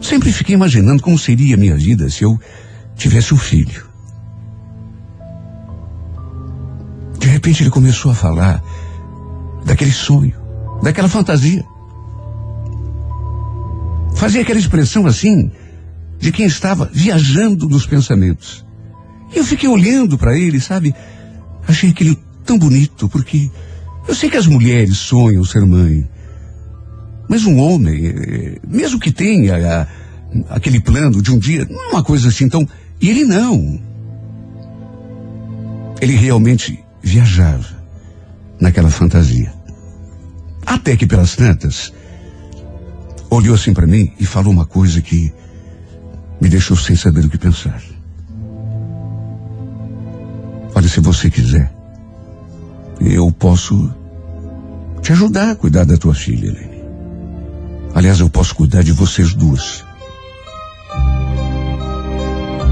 [0.00, 2.38] Sempre fiquei imaginando como seria a minha vida se eu
[2.96, 3.88] tivesse um filho.
[7.18, 8.62] De repente ele começou a falar
[9.64, 10.34] daquele sonho,
[10.82, 11.64] daquela fantasia.
[14.14, 15.50] Fazia aquela expressão assim,
[16.18, 18.64] de quem estava viajando nos pensamentos.
[19.34, 20.94] Eu fiquei olhando para ele, sabe?
[21.66, 23.50] Achei aquele tão bonito, porque
[24.08, 26.08] eu sei que as mulheres sonham ser mãe.
[27.28, 29.86] Mas um homem, eh, mesmo que tenha a,
[30.54, 32.66] aquele plano de um dia, não é uma coisa assim tão.
[33.00, 33.80] E ele não.
[36.00, 37.80] Ele realmente viajava
[38.58, 39.52] naquela fantasia.
[40.66, 41.92] Até que pelas tantas,
[43.30, 45.32] olhou assim para mim e falou uma coisa que
[46.40, 47.80] me deixou sem saber o que pensar.
[50.80, 51.70] Olha, se você quiser,
[53.02, 53.94] eu posso
[55.02, 56.82] te ajudar a cuidar da tua filha, Helene.
[57.94, 59.84] Aliás, eu posso cuidar de vocês duas.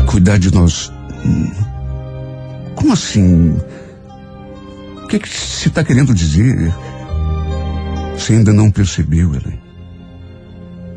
[0.06, 0.90] Cuidar de nós.
[1.22, 1.50] Hum,
[2.76, 3.54] como assim?
[5.04, 6.72] O que, é que você está querendo dizer?
[8.16, 9.60] Você ainda não percebeu, Helene?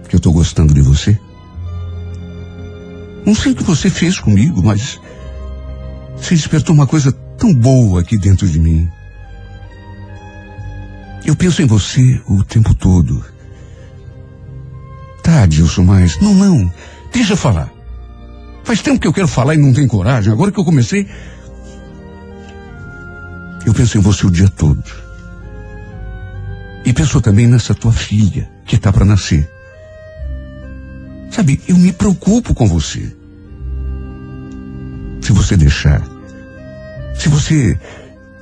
[0.07, 1.19] Que eu estou gostando de você?
[3.25, 4.97] Não sei o que você fez comigo, mas
[6.25, 8.89] você despertou uma coisa tão boa aqui dentro de mim.
[11.25, 13.23] Eu penso em você o tempo todo.
[15.23, 16.19] Tá, Adilson, mas.
[16.19, 16.71] Não, não.
[17.13, 17.71] Deixa eu falar.
[18.63, 20.31] Faz tempo que eu quero falar e não tenho coragem.
[20.31, 21.07] Agora que eu comecei.
[23.65, 24.83] Eu penso em você o dia todo.
[26.83, 29.47] E penso também nessa tua filha, que tá para nascer.
[31.29, 33.15] Sabe, eu me preocupo com você.
[35.21, 36.01] Se você deixar,
[37.17, 37.79] se você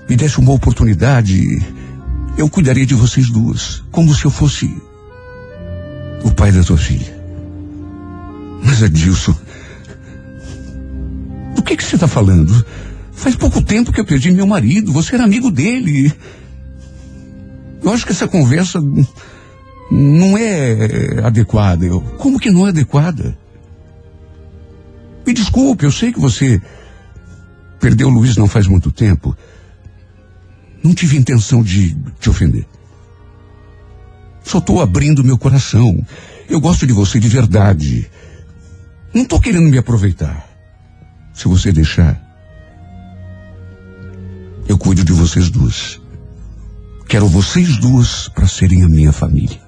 [0.08, 1.62] me desse uma oportunidade,
[2.38, 4.70] eu cuidaria de vocês duas, como se eu fosse
[6.24, 7.18] o pai da tua filha.
[8.64, 9.36] Mas Adilson,
[11.56, 12.66] do que que você está falando?
[13.12, 16.14] Faz pouco tempo que eu perdi meu marido, você era amigo dele.
[17.84, 18.82] Eu acho que essa conversa
[19.92, 21.86] não é adequada.
[21.86, 23.38] Eu, como que não é adequada?
[25.26, 26.62] Me desculpe, eu sei que você
[27.80, 29.36] perdeu o Luiz não faz muito tempo.
[30.84, 32.66] Não tive intenção de te ofender.
[34.44, 36.06] Só estou abrindo meu coração.
[36.50, 38.10] Eu gosto de você de verdade.
[39.14, 40.48] Não estou querendo me aproveitar.
[41.34, 42.20] Se você deixar,
[44.68, 46.00] eu cuido de vocês duas.
[47.08, 49.60] Quero vocês duas para serem a minha família.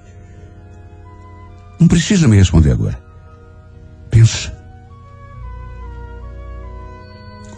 [1.78, 3.02] Não precisa me responder agora.
[4.10, 4.61] Pensa.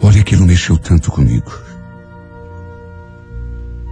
[0.01, 1.51] Olha, aquilo mexeu tanto comigo.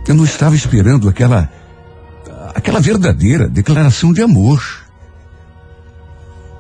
[0.08, 1.50] Eu não estava esperando aquela
[2.54, 4.64] aquela verdadeira declaração de amor.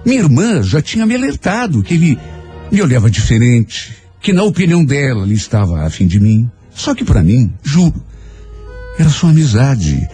[0.05, 2.19] Minha irmã já tinha me alertado que ele
[2.71, 6.49] me olhava diferente, que na opinião dela ele estava afim de mim.
[6.71, 8.03] Só que para mim, juro,
[8.97, 10.07] era só amizade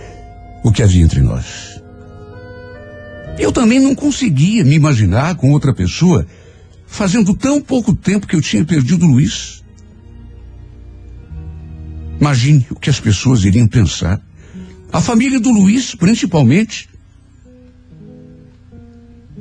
[0.63, 1.81] o que havia entre nós.
[3.37, 6.25] Eu também não conseguia me imaginar com outra pessoa
[6.89, 9.63] fazendo tão pouco tempo que eu tinha perdido o Luiz.
[12.19, 14.19] Imagine o que as pessoas iriam pensar.
[14.91, 16.89] A família do Luiz, principalmente.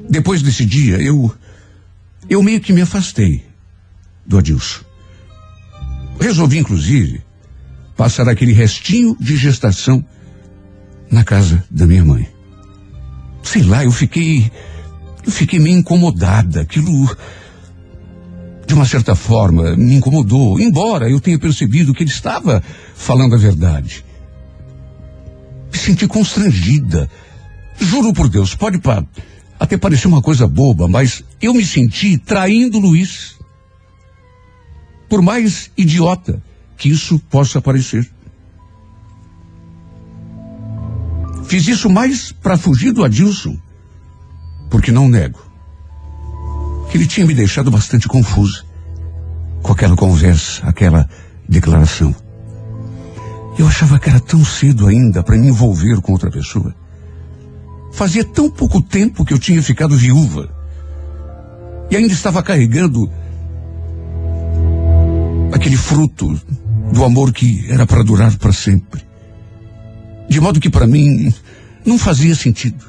[0.08, 1.34] Depois desse dia, eu.
[2.30, 3.44] Eu meio que me afastei
[4.24, 4.84] do Adilson.
[6.20, 7.22] Resolvi, inclusive,
[7.96, 10.04] passar aquele restinho de gestação
[11.10, 12.28] na casa da minha mãe.
[13.42, 14.52] Sei lá, eu fiquei.
[15.24, 16.60] Eu fiquei meio incomodada.
[16.60, 17.08] Aquilo.
[18.68, 22.62] De uma certa forma, me incomodou, embora eu tenha percebido que ele estava
[22.94, 24.04] falando a verdade.
[25.72, 27.10] Me senti constrangida.
[27.80, 29.02] Juro por Deus, pode pa
[29.58, 33.38] até parecer uma coisa boba, mas eu me senti traindo Luiz.
[35.08, 36.42] Por mais idiota
[36.76, 38.06] que isso possa parecer.
[41.46, 43.56] Fiz isso mais para fugir do Adilson,
[44.68, 45.47] porque não nego
[46.90, 48.64] que ele tinha me deixado bastante confusa
[49.62, 51.08] com aquela conversa, aquela
[51.48, 52.14] declaração.
[53.58, 56.74] Eu achava que era tão cedo ainda para me envolver com outra pessoa.
[57.92, 60.48] Fazia tão pouco tempo que eu tinha ficado viúva
[61.90, 63.10] e ainda estava carregando
[65.52, 66.40] aquele fruto
[66.92, 69.02] do amor que era para durar para sempre.
[70.28, 71.32] De modo que para mim
[71.84, 72.84] não fazia sentido.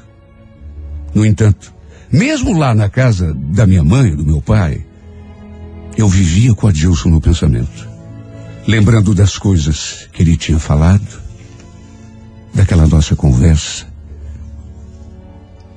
[1.14, 1.74] No entanto,
[2.12, 4.84] mesmo lá na casa da minha mãe, do meu pai,
[5.96, 7.88] eu vivia com Adilson no pensamento.
[8.66, 11.20] Lembrando das coisas que ele tinha falado,
[12.54, 13.86] daquela nossa conversa.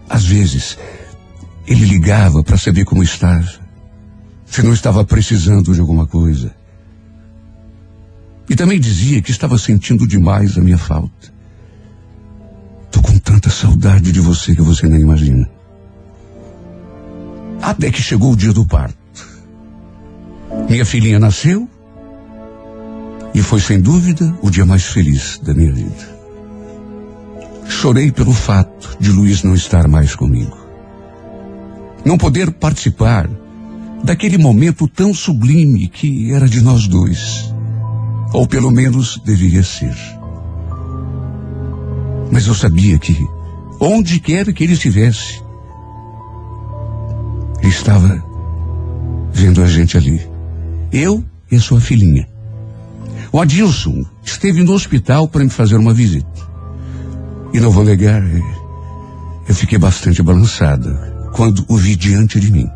[0.09, 0.77] Às vezes,
[1.67, 3.49] ele ligava para saber como estava,
[4.45, 6.53] se não estava precisando de alguma coisa.
[8.49, 11.33] E também dizia que estava sentindo demais a minha falta.
[12.91, 15.49] Tô com tanta saudade de você que você nem imagina.
[17.63, 18.97] Até que chegou o dia do parto.
[20.69, 21.65] Minha filhinha nasceu
[23.33, 26.13] e foi sem dúvida o dia mais feliz da minha vida.
[27.69, 30.57] Chorei pelo fato de Luiz não estar mais comigo.
[32.03, 33.29] Não poder participar
[34.03, 37.49] daquele momento tão sublime que era de nós dois.
[38.33, 39.95] Ou pelo menos deveria ser.
[42.29, 43.17] Mas eu sabia que,
[43.79, 45.42] onde quer que ele estivesse,
[47.63, 48.21] ele estava
[49.31, 50.21] vendo a gente ali.
[50.91, 52.27] Eu e a sua filhinha.
[53.31, 56.27] O Adilson esteve no hospital para me fazer uma visita.
[57.53, 58.21] E não vou negar,
[59.47, 62.69] eu fiquei bastante balançada quando o vi diante de mim.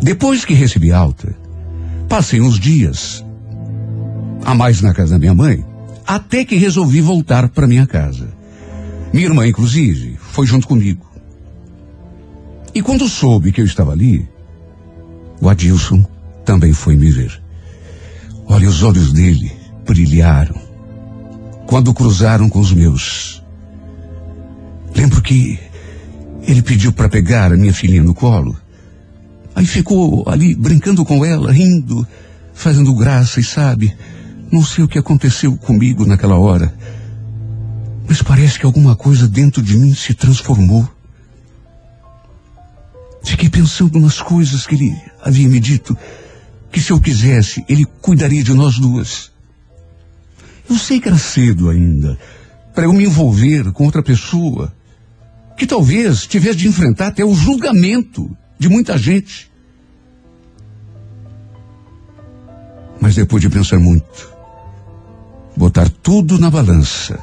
[0.00, 1.34] Depois que recebi alta,
[2.08, 3.24] passei uns dias
[4.44, 5.64] a mais na casa da minha mãe
[6.06, 8.28] até que resolvi voltar para minha casa.
[9.12, 11.11] Minha irmã, inclusive, foi junto comigo.
[12.74, 14.28] E quando soube que eu estava ali,
[15.40, 16.04] o Adilson
[16.44, 17.42] também foi me ver.
[18.46, 19.52] Olha, os olhos dele
[19.86, 20.54] brilharam
[21.66, 23.42] quando cruzaram com os meus.
[24.94, 25.58] Lembro que
[26.46, 28.56] ele pediu para pegar a minha filhinha no colo.
[29.54, 32.06] Aí ficou ali brincando com ela, rindo,
[32.54, 33.94] fazendo graça e sabe,
[34.50, 36.74] não sei o que aconteceu comigo naquela hora,
[38.08, 40.88] mas parece que alguma coisa dentro de mim se transformou.
[43.22, 45.96] Fiquei pensando nas coisas que ele havia me dito,
[46.70, 49.30] que se eu quisesse, ele cuidaria de nós duas.
[50.68, 52.18] Eu sei que era cedo ainda,
[52.74, 54.74] para eu me envolver com outra pessoa,
[55.56, 59.50] que talvez tivesse de enfrentar até o julgamento de muita gente.
[63.00, 64.32] Mas depois de pensar muito,
[65.56, 67.18] botar tudo na balança,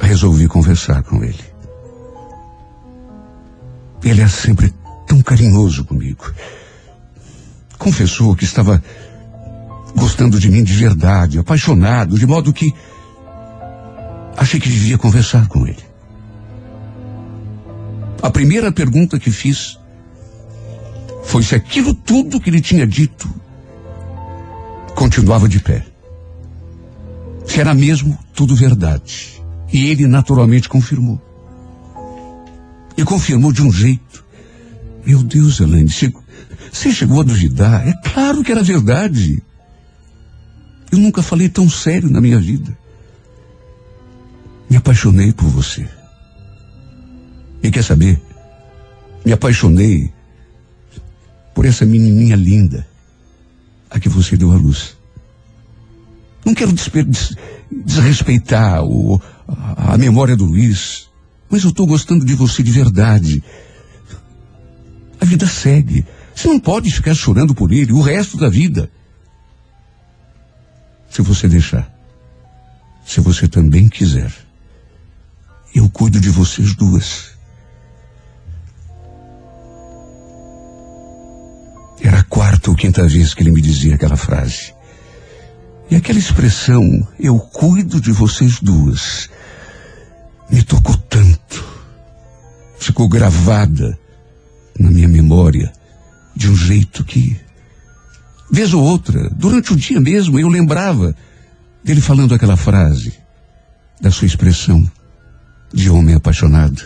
[0.00, 1.44] resolvi conversar com ele.
[4.04, 4.72] Ele é sempre
[5.06, 6.32] tão carinhoso comigo.
[7.78, 8.82] Confessou que estava
[9.94, 12.74] gostando de mim de verdade, apaixonado, de modo que
[14.36, 15.84] achei que devia conversar com ele.
[18.22, 19.78] A primeira pergunta que fiz
[21.24, 23.28] foi se aquilo tudo que ele tinha dito
[24.94, 25.84] continuava de pé.
[27.46, 29.42] Se era mesmo tudo verdade.
[29.72, 31.20] E ele naturalmente confirmou.
[32.96, 34.25] E confirmou de um jeito.
[35.06, 37.86] Meu Deus, Elaine, você chegou a duvidar?
[37.86, 39.40] É claro que era verdade.
[40.90, 42.76] Eu nunca falei tão sério na minha vida.
[44.68, 45.88] Me apaixonei por você.
[47.62, 48.20] E quer saber?
[49.24, 50.12] Me apaixonei
[51.54, 52.86] por essa menininha linda
[53.88, 54.96] a que você deu à luz.
[56.44, 57.36] Não quero des
[57.70, 61.08] desrespeitar o, a, a memória do Luiz,
[61.48, 63.42] mas eu estou gostando de você de verdade.
[65.26, 66.06] Vida segue.
[66.32, 68.88] Você não pode ficar chorando por ele o resto da vida.
[71.10, 71.92] Se você deixar,
[73.04, 74.32] se você também quiser,
[75.74, 77.32] eu cuido de vocês duas.
[82.00, 84.72] Era a quarta ou quinta vez que ele me dizia aquela frase.
[85.90, 86.82] E aquela expressão,
[87.18, 89.28] eu cuido de vocês duas,
[90.48, 91.64] me tocou tanto.
[92.78, 93.98] Ficou gravada
[94.78, 95.72] na minha memória
[96.34, 97.38] de um jeito que,
[98.50, 101.16] vez ou outra, durante o dia mesmo, eu lembrava
[101.82, 103.12] dele falando aquela frase,
[104.00, 104.90] da sua expressão
[105.72, 106.82] de homem apaixonado.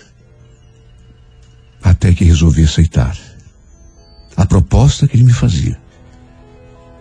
[1.82, 3.16] Até que resolvi aceitar
[4.36, 5.80] a proposta que ele me fazia,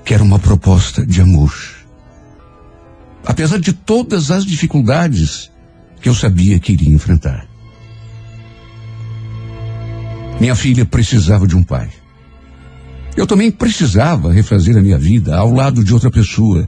[0.05, 1.53] que era uma proposta de amor.
[3.25, 5.51] Apesar de todas as dificuldades
[6.01, 7.48] que eu sabia que iria enfrentar.
[10.39, 11.89] Minha filha precisava de um pai.
[13.15, 16.67] Eu também precisava refazer a minha vida ao lado de outra pessoa.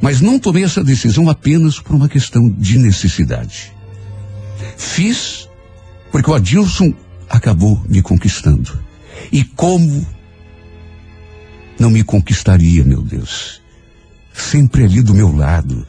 [0.00, 3.72] Mas não tomei essa decisão apenas por uma questão de necessidade.
[4.76, 5.48] Fiz
[6.10, 6.94] porque o Adilson
[7.28, 8.78] acabou me conquistando.
[9.30, 10.06] E como
[11.78, 13.60] não me conquistaria, meu Deus?
[14.32, 15.86] Sempre ali do meu lado,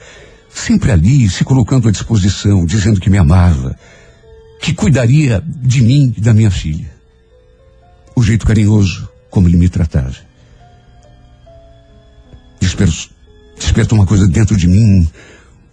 [0.49, 3.77] sempre ali se colocando à disposição, dizendo que me amava,
[4.59, 6.91] que cuidaria de mim e da minha filha.
[8.15, 10.15] O jeito carinhoso como ele me tratava.
[12.59, 13.09] Despertou,
[13.57, 15.09] despertou uma coisa dentro de mim,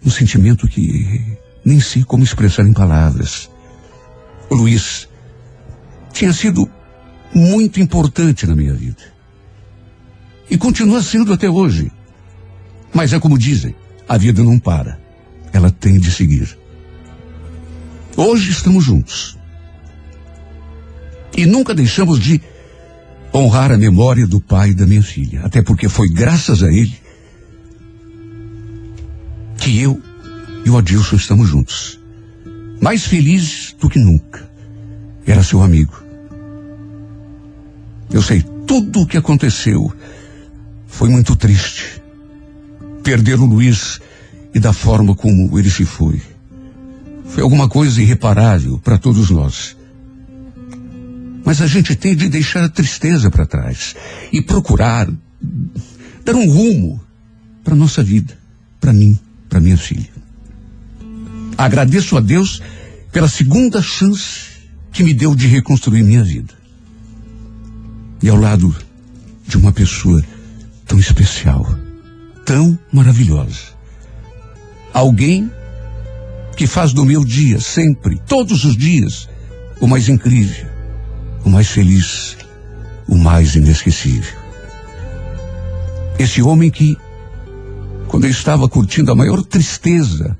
[0.05, 3.49] um sentimento que nem sei como expressar em palavras.
[4.49, 5.07] O Luiz
[6.11, 6.69] tinha sido
[7.33, 9.01] muito importante na minha vida.
[10.49, 11.91] E continua sendo até hoje.
[12.93, 13.73] Mas é como dizem,
[14.07, 14.99] a vida não para.
[15.51, 16.57] Ela tem de seguir.
[18.15, 19.37] Hoje estamos juntos.
[21.35, 22.39] E nunca deixamos de
[23.33, 25.41] honrar a memória do pai da minha filha.
[25.43, 26.95] Até porque foi graças a ele
[29.57, 29.99] que eu
[30.63, 31.99] e o Adilson estamos juntos.
[32.79, 34.47] Mais felizes do que nunca.
[35.25, 36.03] Era seu amigo.
[38.11, 39.91] Eu sei, tudo o que aconteceu
[40.85, 42.01] foi muito triste.
[43.03, 43.99] Perder o Luiz
[44.53, 46.21] e da forma como ele se foi.
[47.33, 49.75] Foi alguma coisa irreparável para todos nós.
[51.43, 53.95] Mas a gente tem de deixar a tristeza para trás
[54.31, 55.09] e procurar
[56.23, 57.01] dar um rumo
[57.63, 58.37] para nossa vida,
[58.79, 59.17] para mim,
[59.49, 60.11] para minha filha.
[61.57, 62.61] Agradeço a Deus
[63.11, 64.51] pela segunda chance
[64.91, 66.53] que me deu de reconstruir minha vida
[68.21, 68.75] e ao lado
[69.47, 70.23] de uma pessoa
[70.85, 71.67] tão especial,
[72.45, 73.73] tão maravilhosa.
[74.93, 75.49] Alguém
[76.55, 79.29] que faz do meu dia sempre, todos os dias,
[79.81, 80.67] o mais incrível,
[81.43, 82.37] o mais feliz,
[83.07, 84.37] o mais inesquecível.
[86.17, 86.97] Esse homem que
[88.07, 90.37] quando eu estava curtindo a maior tristeza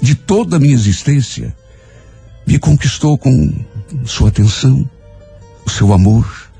[0.00, 1.56] de toda a minha existência,
[2.46, 3.52] me conquistou com
[4.04, 4.88] sua atenção,
[5.64, 6.50] o seu amor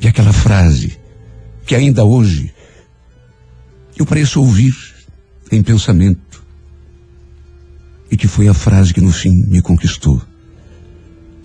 [0.00, 0.98] e aquela frase
[1.66, 2.54] que ainda hoje
[3.96, 4.74] eu pareço ouvir
[5.52, 6.45] em pensamento
[8.10, 10.22] e que foi a frase que no fim me conquistou.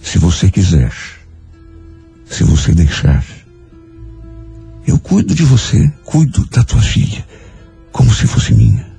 [0.02, 0.94] Se você quiser,
[2.26, 3.24] se você deixar,
[4.86, 7.26] eu cuido de você, cuido da tua filha,
[7.92, 8.90] como se fosse minha.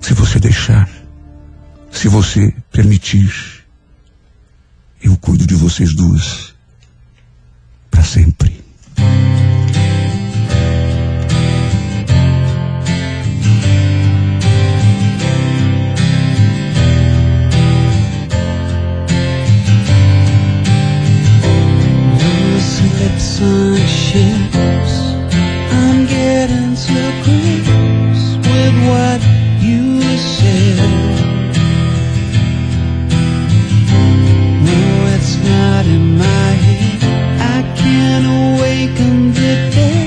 [0.00, 0.88] Se você deixar,
[1.90, 3.32] se você permitir,
[5.02, 6.54] eu cuido de vocês duas
[7.90, 8.62] para sempre.
[23.86, 24.94] Ships.
[25.78, 29.20] I'm getting to grips with what
[29.66, 29.82] you
[30.34, 30.78] said.
[34.68, 34.80] No,
[35.14, 37.00] it's not in my head.
[37.56, 40.03] I can't awaken the dead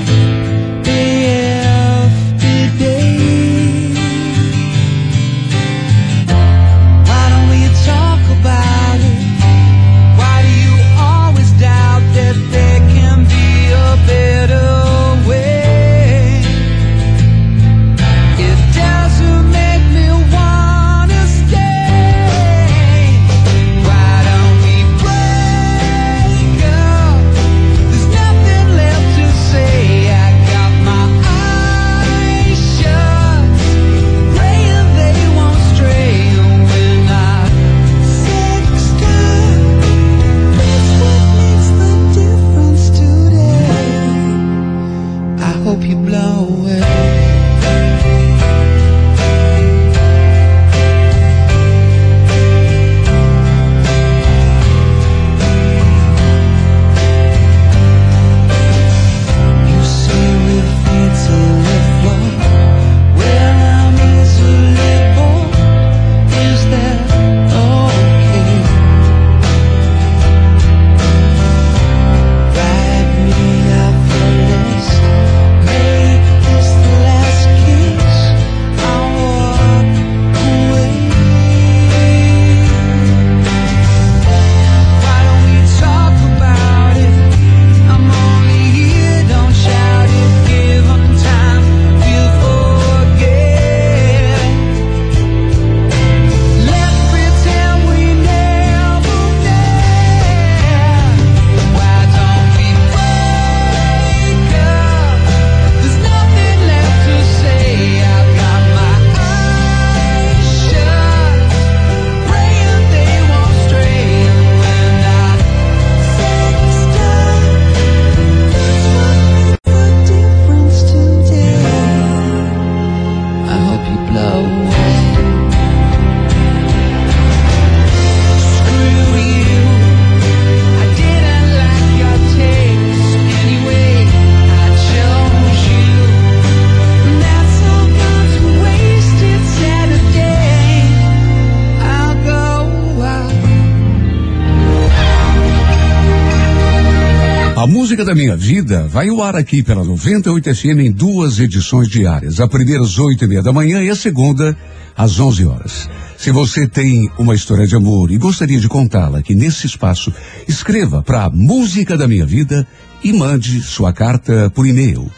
[148.98, 152.40] vai ao ar aqui pela 98 FM em duas edições diárias.
[152.40, 154.56] A primeira às oito e meia da manhã e a segunda
[154.96, 155.88] às 11 horas.
[156.16, 160.12] Se você tem uma história de amor e gostaria de contá-la aqui nesse espaço,
[160.48, 162.66] escreva para Música da Minha Vida
[163.04, 165.08] e mande sua carta por e-mail.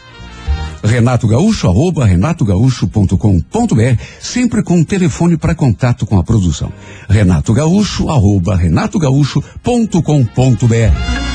[0.83, 6.71] Renato Gaúcho, arroba renatogaúcho.com.br, sempre com um telefone para contato com a produção.
[7.09, 11.30] Renato Gaúcho, arroba renatogaúcho.com.br.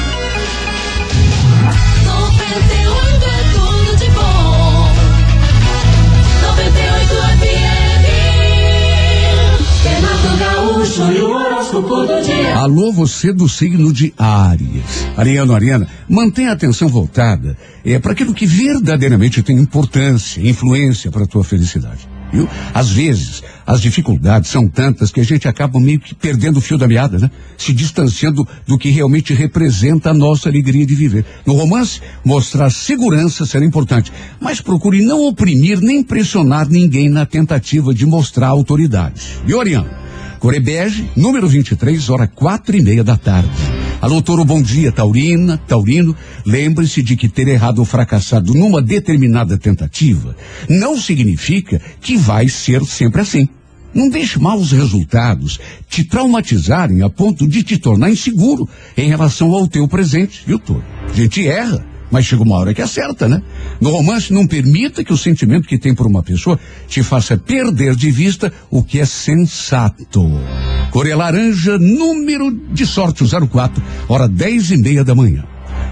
[12.22, 12.56] dia.
[12.56, 15.06] Alô, você do signo de Áries.
[15.16, 21.24] Ariano, Ariana, mantenha a atenção voltada é, para aquilo que verdadeiramente tem importância, influência para
[21.24, 22.08] a tua felicidade.
[22.32, 22.48] Viu?
[22.74, 26.76] Às vezes, as dificuldades são tantas que a gente acaba meio que perdendo o fio
[26.76, 27.30] da meada, né?
[27.56, 31.24] Se distanciando do que realmente representa a nossa alegria de viver.
[31.46, 37.94] No romance, mostrar segurança será importante, mas procure não oprimir nem pressionar ninguém na tentativa
[37.94, 39.22] de mostrar autoridade.
[39.44, 40.06] Viu, Ariano?
[40.46, 43.50] Corebege, número 23, hora quatro e meia da tarde.
[44.00, 46.14] Alô, Toro, bom dia, Taurina, Taurino.
[46.46, 50.36] Lembre-se de que ter errado ou fracassado numa determinada tentativa
[50.68, 53.48] não significa que vai ser sempre assim.
[53.92, 59.66] Não deixe maus resultados te traumatizarem a ponto de te tornar inseguro em relação ao
[59.66, 60.84] teu presente, viu, Toro?
[61.10, 61.84] A gente erra,
[62.16, 63.42] mas chega uma hora que acerta, né?
[63.78, 66.58] No romance, não permita que o sentimento que tem por uma pessoa
[66.88, 70.06] te faça perder de vista o que é sensato.
[70.90, 75.44] Coreia Laranja, número de sorte, o 04, hora dez e meia da manhã.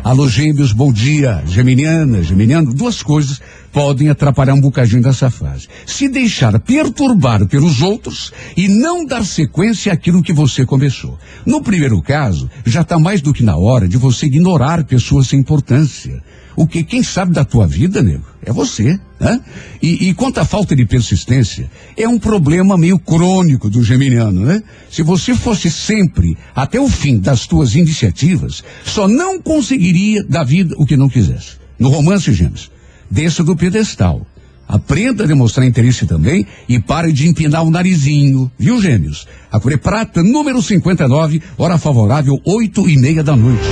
[0.05, 1.43] Alô, gêmeos, bom dia.
[1.47, 3.41] Geminiana, geminiano, duas coisas
[3.73, 5.67] podem atrapalhar um bocadinho dessa fase.
[5.87, 11.19] Se deixar perturbar pelos outros e não dar sequência àquilo que você começou.
[11.47, 15.41] No primeiro caso, já está mais do que na hora de você ignorar pessoas sem
[15.41, 16.23] importância.
[16.57, 19.41] O que quem sabe da tua vida, nego, é você, né?
[19.83, 24.63] E, e quanto à falta de persistência, é um problema meio crônico do geminiano, né?
[24.91, 30.75] Se você fosse sempre até o fim das tuas iniciativas, só não conseguiria da vida
[30.79, 31.57] o que não quisesse.
[31.79, 32.71] No romance, gêmeos,
[33.11, 34.27] desça do pedestal.
[34.67, 39.27] Aprenda a demonstrar interesse também e pare de empinar o narizinho, viu, gêmeos?
[39.53, 43.63] A Cure Prata, número 59, hora favorável, oito e meia da noite.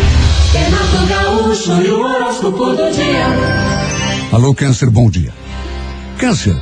[2.42, 3.26] Horóscopo do dia.
[4.32, 5.32] Alô, Câncer, bom dia.
[6.18, 6.56] Câncer,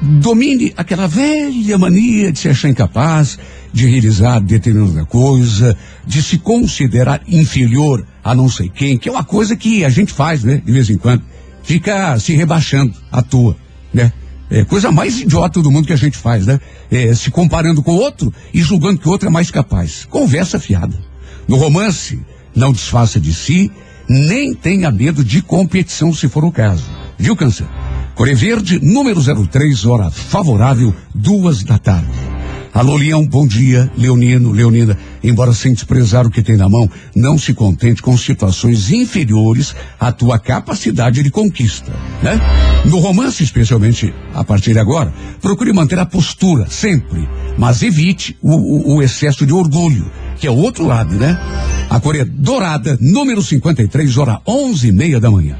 [0.00, 3.38] domine aquela velha mania de se achar incapaz
[3.70, 5.76] de realizar determinada coisa,
[6.06, 10.10] de se considerar inferior a não sei quem, que é uma coisa que a gente
[10.10, 11.22] faz, né, de vez em quando.
[11.62, 13.56] Fica se rebaixando à toa,
[13.92, 14.10] né?
[14.48, 16.58] É coisa mais idiota do mundo que a gente faz, né?
[16.90, 20.06] É, se comparando com o outro e julgando que o outro é mais capaz.
[20.08, 20.98] Conversa fiada.
[21.46, 22.18] No romance,
[22.54, 23.70] não desfaça de si,
[24.08, 26.84] nem tenha medo de competição se for o caso.
[27.18, 27.66] Viu, Câncer?
[28.14, 32.35] Core Verde, número 03, hora favorável, duas da tarde.
[32.76, 33.90] Alô, Leão, bom dia.
[33.96, 38.90] Leonino, Leonina, embora sem desprezar o que tem na mão, não se contente com situações
[38.90, 41.90] inferiores à tua capacidade de conquista,
[42.22, 42.38] né?
[42.84, 45.10] No romance, especialmente a partir de agora,
[45.40, 50.04] procure manter a postura, sempre, mas evite o, o- o excesso de orgulho,
[50.38, 51.40] que é o outro lado, né?
[51.88, 55.56] A cor é dourada, número 53, hora onze e meia da manhã.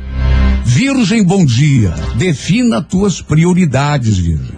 [0.66, 1.94] Virgem, bom dia.
[2.18, 4.55] Defina tuas prioridades, Virgem.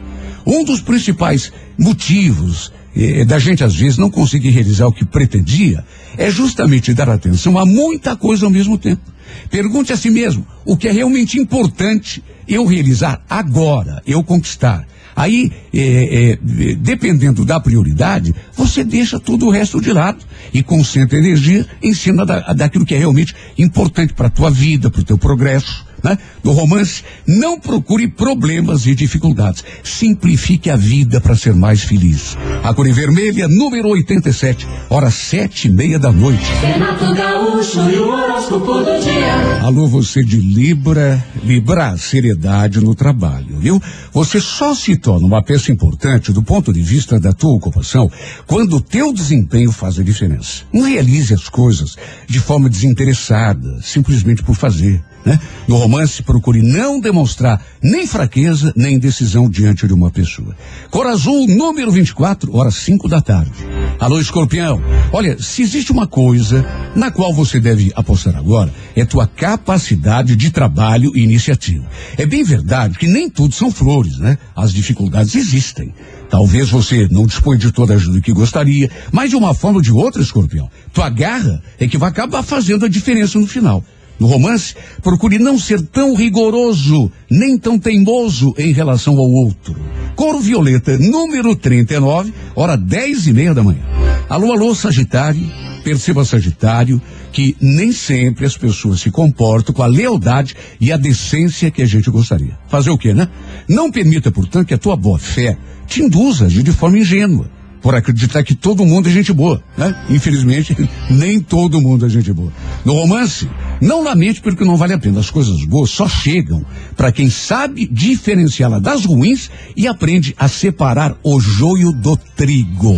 [0.48, 5.84] Um dos principais motivos eh, da gente às vezes não conseguir realizar o que pretendia
[6.16, 9.02] é justamente dar atenção a muita coisa ao mesmo tempo.
[9.50, 14.86] Pergunte a si mesmo o que é realmente importante eu realizar agora, eu conquistar.
[15.14, 20.24] Aí, eh, eh, dependendo da prioridade, você deixa todo o resto de lado
[20.54, 24.88] e concentra energia em cima da, daquilo que é realmente importante para a tua vida,
[24.88, 25.87] para o teu progresso.
[26.02, 26.16] Né?
[26.42, 29.64] No romance, não procure problemas e dificuldades.
[29.82, 32.36] Simplifique a vida para ser mais feliz.
[32.62, 36.50] A cor vermelha, número 87, hora sete e meia da noite.
[36.60, 39.62] Renato Gaúcho e o horóscopo do dia.
[39.62, 43.82] Alô, você de Libra, Libra, seriedade no trabalho, viu?
[44.12, 48.10] Você só se torna uma peça importante do ponto de vista da tua ocupação
[48.46, 50.62] quando o teu desempenho faz a diferença.
[50.72, 51.96] Não realize as coisas
[52.28, 55.02] de forma desinteressada, simplesmente por fazer.
[55.28, 55.38] Né?
[55.68, 60.56] No romance, procure não demonstrar nem fraqueza, nem indecisão diante de uma pessoa.
[60.90, 63.52] Cor azul, número 24, horas 5 da tarde.
[64.00, 64.80] Alô, escorpião.
[65.12, 66.64] Olha, se existe uma coisa
[66.96, 71.84] na qual você deve apostar agora, é tua capacidade de trabalho e iniciativa.
[72.16, 74.38] É bem verdade que nem tudo são flores, né?
[74.56, 75.92] As dificuldades existem.
[76.30, 79.82] Talvez você não dispõe de toda a ajuda que gostaria, mas de uma forma ou
[79.82, 83.84] de outra, escorpião, tua garra é que vai acabar fazendo a diferença no final.
[84.18, 89.76] No romance, procure não ser tão rigoroso, nem tão teimoso em relação ao outro.
[90.16, 93.82] Coro Violeta, número 39, hora dez e meia da manhã.
[94.28, 95.46] Alô, alô, Sagitário.
[95.84, 97.00] Perceba, Sagitário,
[97.32, 101.86] que nem sempre as pessoas se comportam com a lealdade e a decência que a
[101.86, 102.58] gente gostaria.
[102.68, 103.28] Fazer o quê, né?
[103.68, 105.56] Não permita, portanto, que a tua boa fé
[105.86, 107.48] te induza de forma ingênua
[107.80, 109.94] por acreditar que todo mundo é gente boa, né?
[110.08, 110.76] Infelizmente,
[111.10, 112.52] nem todo mundo é gente boa.
[112.84, 113.48] No romance,
[113.80, 115.20] não lamente porque não vale a pena.
[115.20, 116.64] As coisas boas só chegam
[116.96, 122.96] para quem sabe diferenciá-la das ruins e aprende a separar o joio do trigo.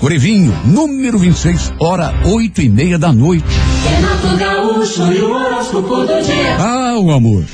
[0.00, 3.44] Corevinho, número 26, hora oito e meia da noite.
[3.84, 6.56] Renato Gaúcho e o horóscopo do dia.
[6.56, 7.44] Ah, o amor.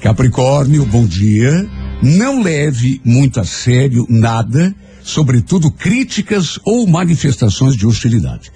[0.00, 1.68] Capricórnio, bom dia.
[2.02, 4.74] Não leve muito a sério nada,
[5.10, 8.50] sobretudo críticas ou manifestações de hostilidade.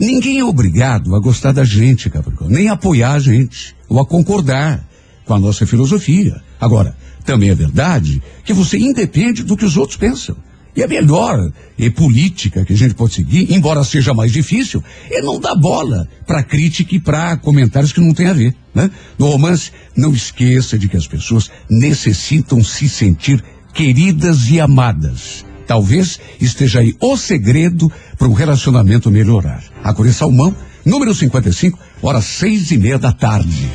[0.00, 4.06] Ninguém é obrigado a gostar da gente, Capricórnio, nem a apoiar a gente, ou a
[4.06, 4.86] concordar
[5.24, 6.40] com a nossa filosofia.
[6.60, 10.36] Agora, também é verdade que você independe do que os outros pensam.
[10.74, 15.20] E a melhor e política que a gente pode seguir, embora seja mais difícil, é
[15.20, 18.54] não dar bola para crítica e para comentários que não tem a ver.
[18.74, 18.90] Né?
[19.18, 23.42] No romance, não esqueça de que as pessoas necessitam se sentir
[23.74, 25.47] queridas e amadas.
[25.68, 29.62] Talvez esteja aí o segredo para um relacionamento melhorar.
[29.84, 33.70] A Corê Salmão, número 55, horas seis e meia da tarde.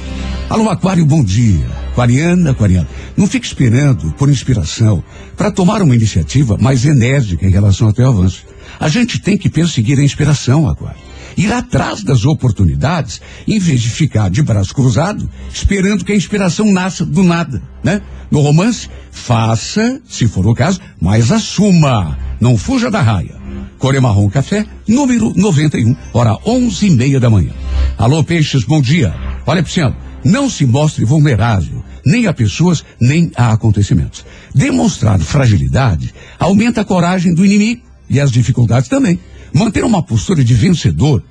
[0.50, 1.68] Alô, Aquário, bom dia.
[1.92, 5.04] Aquariana, Aquariana, não fique esperando por inspiração
[5.38, 8.44] para tomar uma iniciativa mais enérgica em relação ao teu avanço.
[8.80, 11.13] A gente tem que perseguir a inspiração, Aquário.
[11.38, 16.72] Ir atrás das oportunidades, em vez de ficar de braço cruzado, esperando que a inspiração
[16.72, 18.02] nasça do nada, né?
[18.30, 22.18] No romance, faça, se for o caso, mas assuma.
[22.40, 23.36] Não fuja da raia.
[23.78, 27.52] Core Marrom Café, número 91, hora onze e meia da manhã.
[27.98, 29.14] Alô, Peixes, bom dia.
[29.46, 34.26] Olha, Pisciano, não se mostre vulnerável, nem a pessoas, nem a acontecimentos.
[34.56, 39.20] Demonstrar fragilidade aumenta a coragem do inimigo e as dificuldades também.
[39.54, 41.24] Manter uma postura de vencedor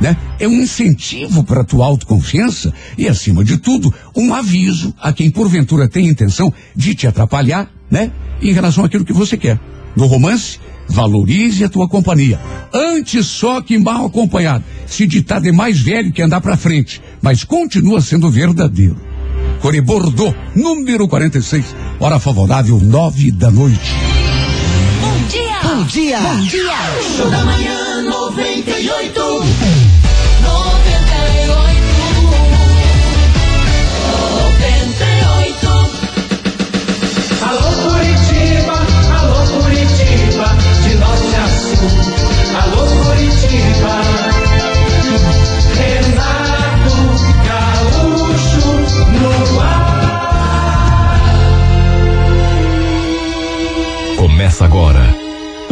[0.00, 0.16] né?
[0.38, 5.30] É um incentivo para a tua autoconfiança e, acima de tudo, um aviso a quem
[5.30, 8.10] porventura tem intenção de te atrapalhar, né?
[8.40, 9.58] Em relação àquilo que você quer.
[9.96, 10.58] No romance,
[10.88, 12.38] valorize a tua companhia.
[12.72, 14.64] Antes só que mal acompanhado.
[14.86, 18.96] Se ditado é mais velho que andar para frente, mas continua sendo verdadeiro.
[19.60, 23.94] Core Bordeaux, número 46, hora favorável, nove da noite.
[25.76, 26.18] Bom dia!
[26.18, 26.72] Bom dia!
[27.02, 29.20] Show da manhã 98.
[29.20, 29.44] 98.
[37.42, 38.76] Alô Curitiba,
[39.18, 40.48] alô Curitiba,
[40.82, 41.76] de norte a sul.
[42.58, 43.94] Alô Curitiba.
[45.76, 46.96] Renato
[47.44, 48.72] Gaúcho
[49.12, 49.76] no ar.
[54.16, 55.25] Começa agora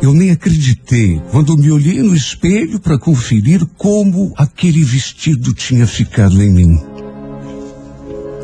[0.00, 6.40] Eu nem acreditei quando me olhei no espelho para conferir como aquele vestido tinha ficado
[6.40, 6.80] em mim.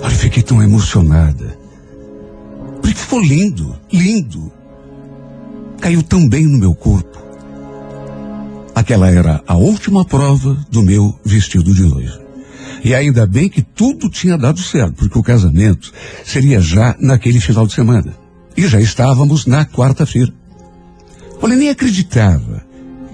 [0.03, 1.57] Olha, fiquei tão emocionada.
[2.83, 4.53] Porque ficou lindo, lindo.
[5.81, 7.23] Caiu tão bem no meu corpo.
[8.75, 12.21] Aquela era a última prova do meu vestido de noiva.
[12.83, 15.93] E ainda bem que tudo tinha dado certo, porque o casamento
[16.25, 18.13] seria já naquele final de semana.
[18.57, 20.33] E já estávamos na quarta-feira.
[21.45, 22.65] Olha, nem acreditava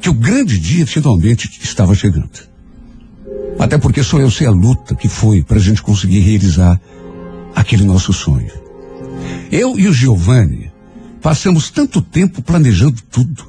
[0.01, 2.31] que o grande dia finalmente estava chegando.
[3.59, 6.81] Até porque só eu sei a luta que foi para a gente conseguir realizar
[7.57, 8.53] aquele nosso sonho.
[9.51, 10.70] Eu e o Giovanni
[11.20, 13.45] passamos tanto tempo planejando tudo.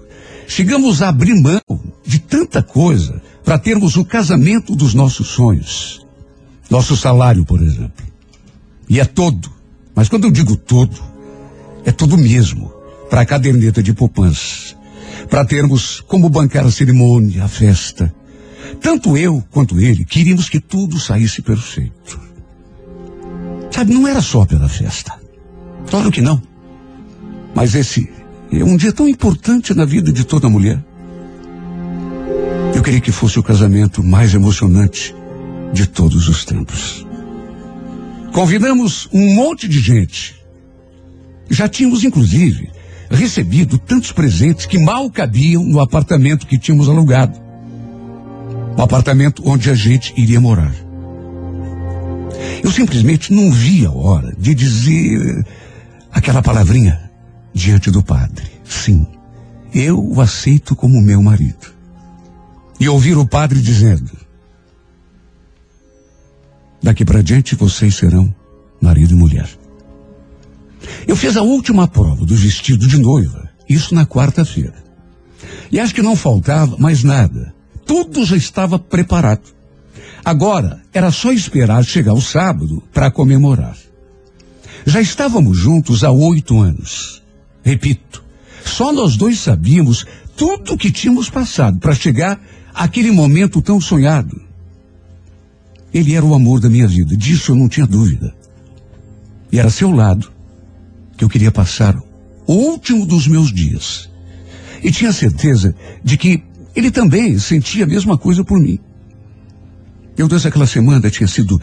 [0.48, 1.62] Chegamos a abrir mão
[2.04, 6.04] de tanta coisa para termos o casamento dos nossos sonhos.
[6.72, 8.04] Nosso salário, por exemplo.
[8.90, 9.48] E é todo.
[9.94, 11.00] Mas quando eu digo todo,
[11.86, 12.81] é todo mesmo
[13.12, 14.74] para a caderneta de poupança,
[15.30, 18.16] para termos como bancar a cerimônia, a festa.
[18.80, 22.18] Tanto eu quanto ele queríamos que tudo saísse perfeito.
[23.70, 25.12] Sabe, não era só pela festa.
[25.89, 26.41] Claro que não.
[27.53, 28.09] Mas esse
[28.49, 30.82] é um dia tão importante na vida de toda mulher.
[32.74, 35.14] Eu queria que fosse o casamento mais emocionante
[35.74, 37.05] de todos os tempos.
[38.32, 40.34] Convidamos um monte de gente.
[41.49, 42.72] Já tínhamos, inclusive,
[43.12, 47.39] recebido tantos presentes que mal cabiam no apartamento que tínhamos alugado.
[48.78, 50.74] O apartamento onde a gente iria morar.
[52.64, 55.45] Eu simplesmente não vi a hora de dizer
[56.12, 57.12] aquela palavrinha
[57.53, 58.45] diante do padre.
[58.64, 59.05] Sim,
[59.74, 61.74] eu o aceito como meu marido.
[62.80, 64.12] E ouvir o padre dizendo:
[66.82, 68.34] Daqui para diante vocês serão
[68.82, 69.61] marido e mulher.
[71.08, 74.82] Eu fiz a última prova do vestido de noiva, isso na quarta-feira.
[75.72, 77.54] E acho que não faltava mais nada.
[77.86, 79.44] Tudo já estava preparado.
[80.24, 83.78] Agora era só esperar chegar o sábado para comemorar.
[84.86, 87.22] Já estávamos juntos há oito anos.
[87.64, 88.24] Repito,
[88.66, 90.06] só nós dois sabíamos
[90.36, 92.40] tudo o que tínhamos passado para chegar
[92.74, 94.42] àquele momento tão sonhado.
[95.94, 98.34] Ele era o amor da minha vida, disso eu não tinha dúvida.
[99.52, 100.31] E era seu lado
[101.22, 101.96] que eu queria passar
[102.48, 104.10] o último dos meus dias.
[104.82, 106.44] E tinha certeza de que
[106.76, 108.80] ele também sentia a mesma coisa por mim.
[110.18, 111.62] Meu Deus, aquela semana tinha sido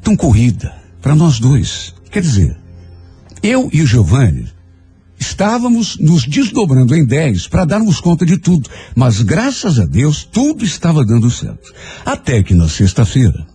[0.00, 1.94] tão corrida para nós dois.
[2.10, 2.56] Quer dizer,
[3.42, 4.48] eu e o Giovanni
[5.18, 10.64] estávamos nos desdobrando em dez para darmos conta de tudo, mas graças a Deus tudo
[10.64, 11.70] estava dando certo.
[12.02, 13.46] Até que na sexta-feira,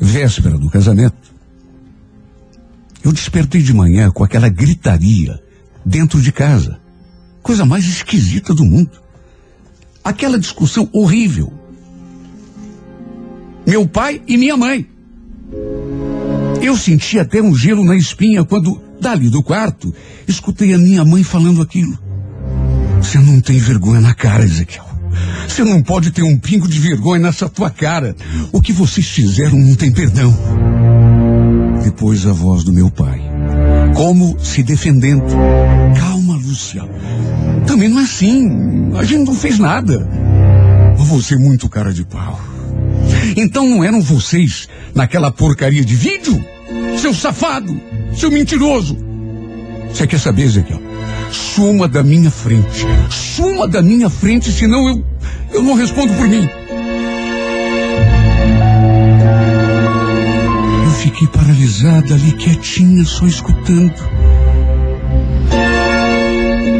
[0.00, 1.35] véspera do casamento,
[3.06, 5.40] eu despertei de manhã com aquela gritaria
[5.84, 6.80] dentro de casa.
[7.40, 8.90] Coisa mais esquisita do mundo.
[10.02, 11.52] Aquela discussão horrível.
[13.64, 14.84] Meu pai e minha mãe.
[16.60, 19.94] Eu senti até um gelo na espinha quando, dali do quarto,
[20.26, 21.96] escutei a minha mãe falando aquilo.
[23.00, 24.84] Você não tem vergonha na cara, Ezequiel.
[25.46, 28.16] Você não pode ter um pingo de vergonha nessa tua cara.
[28.50, 30.36] O que vocês fizeram não tem perdão.
[31.86, 33.22] Depois a voz do meu pai,
[33.94, 35.22] como se defendendo.
[35.96, 36.82] Calma, Lúcia.
[37.64, 38.90] Também não é assim.
[38.96, 40.04] A gente não fez nada.
[40.96, 42.40] Você é muito cara de pau.
[43.36, 46.44] Então não eram vocês naquela porcaria de vídeo?
[46.98, 47.80] Seu safado,
[48.16, 48.98] seu mentiroso.
[49.88, 50.82] Você quer saber, Ezequiel?
[51.30, 52.84] Suma da minha frente.
[53.10, 55.04] Suma da minha frente, senão eu,
[55.52, 56.48] eu não respondo por mim.
[61.06, 63.94] Fiquei paralisada ali, quietinha, só escutando.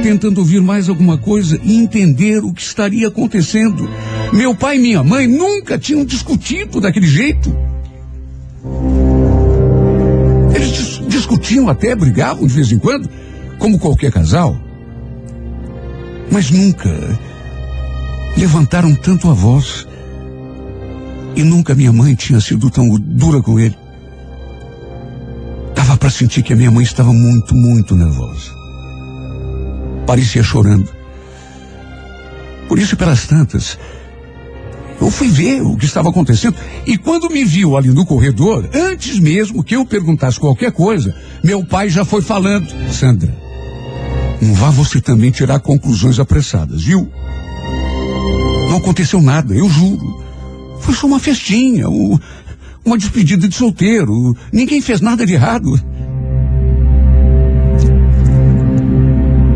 [0.02, 3.88] Tentando ouvir mais alguma coisa e entender o que estaria acontecendo.
[4.32, 7.56] Meu pai e minha mãe nunca tinham discutido daquele jeito.
[10.54, 13.08] Eles dis discutiam até, brigavam de vez em quando,
[13.58, 14.58] como qualquer casal.
[16.32, 16.90] Mas nunca
[18.36, 19.86] levantaram tanto a voz.
[21.36, 23.85] E nunca minha mãe tinha sido tão dura com ele.
[25.96, 28.52] Dava para sentir que a minha mãe estava muito, muito nervosa.
[30.06, 30.90] Parecia chorando.
[32.68, 33.78] Por isso, pelas tantas,
[35.00, 36.54] eu fui ver o que estava acontecendo.
[36.86, 41.64] E quando me viu ali no corredor, antes mesmo que eu perguntasse qualquer coisa, meu
[41.64, 42.68] pai já foi falando.
[42.92, 43.34] Sandra,
[44.42, 47.10] não vá você também tirar conclusões apressadas, viu?
[48.68, 50.22] Não aconteceu nada, eu juro.
[50.80, 52.18] Foi só uma festinha, um,
[52.86, 54.36] uma despedida de solteiro.
[54.52, 55.78] Ninguém fez nada de errado.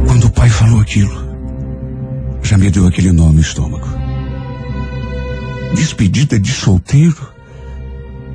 [0.07, 1.15] Quando o pai falou aquilo,
[2.43, 3.89] já me deu aquele nó no estômago.
[5.75, 7.31] Despedida de solteiro?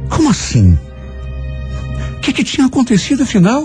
[0.09, 0.79] Como assim?
[2.15, 3.61] O que, que tinha acontecido afinal?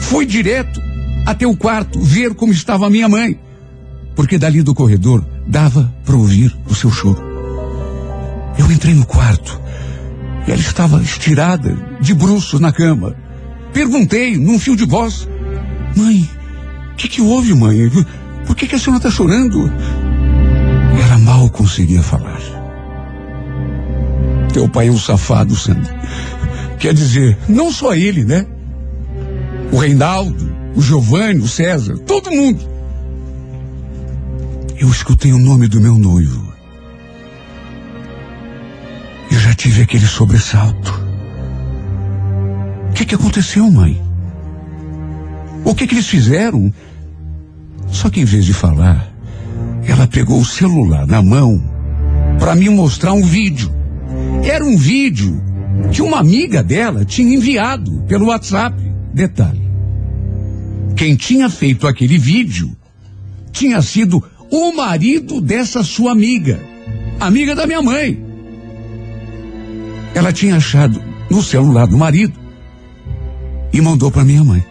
[0.00, 0.82] Foi direto
[1.24, 3.38] até o quarto ver como estava a minha mãe,
[4.16, 7.31] porque dali do corredor dava para ouvir o seu choro.
[8.58, 9.62] Eu entrei no quarto
[10.46, 13.14] ela estava estirada, de bruços na cama.
[13.72, 15.28] Perguntei, num fio de voz:
[15.96, 16.28] Mãe,
[16.92, 17.90] o que, que houve, mãe?
[18.46, 19.72] Por que, que a senhora está chorando?
[21.04, 22.40] Ela mal conseguia falar.
[24.52, 25.94] Teu pai é um safado, Sandra.
[26.78, 28.44] Quer dizer, não só ele, né?
[29.70, 32.60] O Reinaldo, o Giovanni, o César, todo mundo.
[34.76, 36.51] Eu escutei o nome do meu noivo.
[39.32, 40.92] Eu já tive aquele sobressalto.
[42.90, 43.98] O que, que aconteceu, mãe?
[45.64, 46.70] O que, que eles fizeram?
[47.90, 49.10] Só que em vez de falar,
[49.86, 51.64] ela pegou o celular na mão
[52.38, 53.72] para me mostrar um vídeo.
[54.44, 55.42] Era um vídeo
[55.90, 58.76] que uma amiga dela tinha enviado pelo WhatsApp.
[59.14, 59.62] Detalhe:
[60.94, 62.76] quem tinha feito aquele vídeo
[63.50, 66.60] tinha sido o marido dessa sua amiga,
[67.18, 68.31] amiga da minha mãe.
[70.14, 72.38] Ela tinha achado no celular do marido
[73.72, 74.64] e mandou para minha mãe.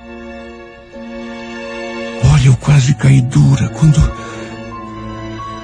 [2.32, 4.00] Olha, eu quase caí dura quando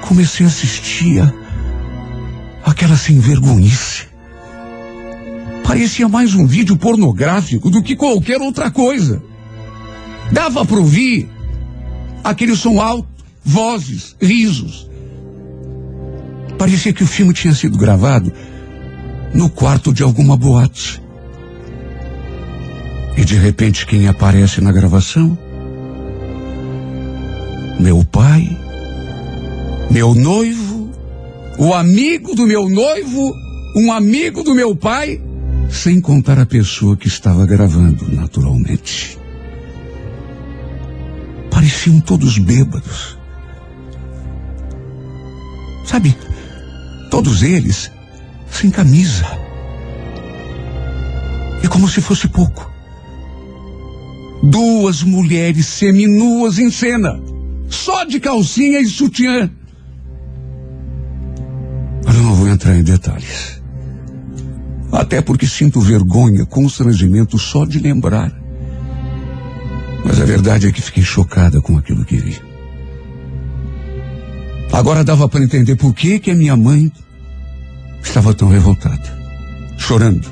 [0.02, 1.48] comecei a assistir a
[2.66, 4.08] aquela sem vergonhice.
[5.64, 9.22] Parecia mais um vídeo pornográfico do que qualquer outra coisa.
[10.32, 11.30] Dava para ouvir
[12.24, 13.08] aquele som alto,
[13.44, 14.90] vozes, risos.
[16.58, 18.32] Parecia que o filme tinha sido gravado
[19.38, 21.00] no quarto de alguma boate.
[23.16, 25.38] E de repente quem aparece na gravação?
[27.80, 28.50] Meu pai,
[29.92, 30.90] meu noivo,
[31.60, 33.32] o amigo do meu noivo,
[33.76, 35.22] um amigo do meu pai,
[35.70, 39.20] sem contar a pessoa que estava gravando, naturalmente.
[41.52, 43.16] Pareciam todos bêbados.
[45.86, 46.18] Sabe,
[47.12, 47.92] todos eles
[48.50, 49.26] sem camisa.
[51.64, 52.72] E como se fosse pouco.
[54.44, 57.20] Duas mulheres seminuas em cena,
[57.70, 59.50] só de calcinha e sutiã.
[62.06, 63.62] Eu não vou entrar em detalhes.
[64.92, 68.32] Até porque sinto vergonha, constrangimento só de lembrar.
[70.06, 72.40] Mas a verdade é que fiquei chocada com aquilo que vi.
[74.72, 76.92] Agora dava para entender por que, que a minha mãe
[78.02, 79.18] estava tão revoltada,
[79.78, 80.28] chorando,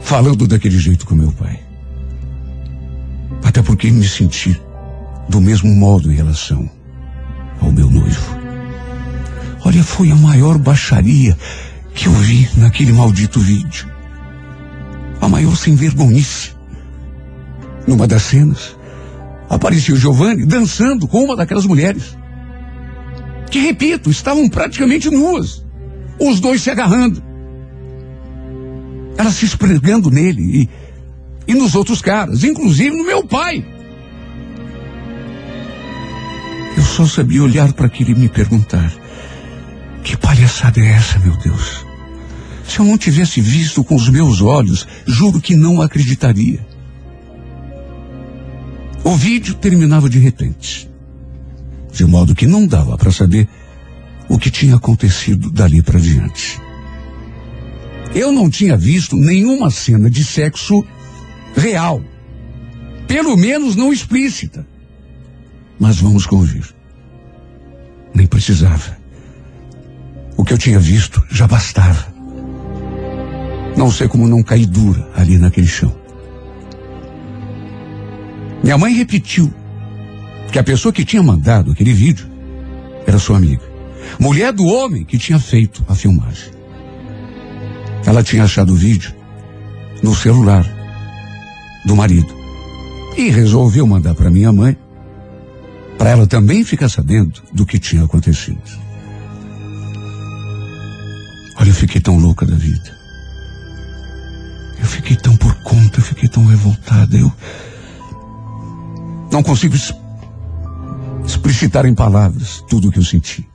[0.00, 1.60] falando daquele jeito com meu pai.
[3.44, 4.60] Até porque me senti
[5.28, 6.68] do mesmo modo em relação
[7.60, 8.38] ao meu noivo.
[9.64, 11.36] Olha, foi a maior baixaria
[11.94, 13.88] que eu vi naquele maldito vídeo.
[15.20, 16.52] A maior sem vergonhice.
[17.86, 18.76] Numa das cenas,
[19.48, 22.16] apareceu Giovanni dançando com uma daquelas mulheres.
[23.50, 25.64] Que, repito, estavam praticamente nuas.
[26.20, 27.22] Os dois se agarrando.
[29.16, 30.68] Ela se esfregando nele e,
[31.52, 33.64] e nos outros caras, inclusive no meu pai.
[36.76, 38.92] Eu só sabia olhar para aquele e me perguntar:
[40.04, 41.84] que palhaçada é essa, meu Deus?
[42.66, 46.64] Se eu não tivesse visto com os meus olhos, juro que não acreditaria.
[49.02, 50.88] O vídeo terminava de repente,
[51.92, 53.48] de modo que não dava para saber
[54.28, 56.60] o que tinha acontecido dali para diante.
[58.14, 60.84] Eu não tinha visto nenhuma cena de sexo
[61.54, 62.02] real,
[63.06, 64.66] pelo menos não explícita.
[65.78, 66.64] Mas vamos convir.
[68.14, 68.98] Nem precisava.
[70.36, 72.12] O que eu tinha visto já bastava.
[73.76, 75.94] Não sei como não caí dura ali naquele chão.
[78.62, 79.52] Minha mãe repetiu
[80.50, 82.28] que a pessoa que tinha mandado aquele vídeo
[83.06, 83.62] era sua amiga,
[84.18, 86.50] mulher do homem que tinha feito a filmagem.
[88.06, 89.14] Ela tinha achado o vídeo
[90.02, 90.66] no celular
[91.84, 92.34] do marido
[93.16, 94.76] e resolveu mandar para minha mãe
[95.98, 98.62] para ela também ficar sabendo do que tinha acontecido.
[101.56, 102.96] Olha, eu fiquei tão louca da vida.
[104.78, 107.16] Eu fiquei tão por conta, eu fiquei tão revoltada.
[107.16, 107.32] Eu
[109.32, 109.74] não consigo
[111.26, 113.46] explicitar em palavras tudo o que eu senti.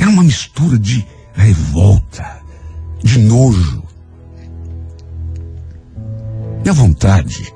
[0.00, 2.40] Era uma mistura de revolta,
[3.04, 3.82] de nojo.
[6.62, 7.52] Minha vontade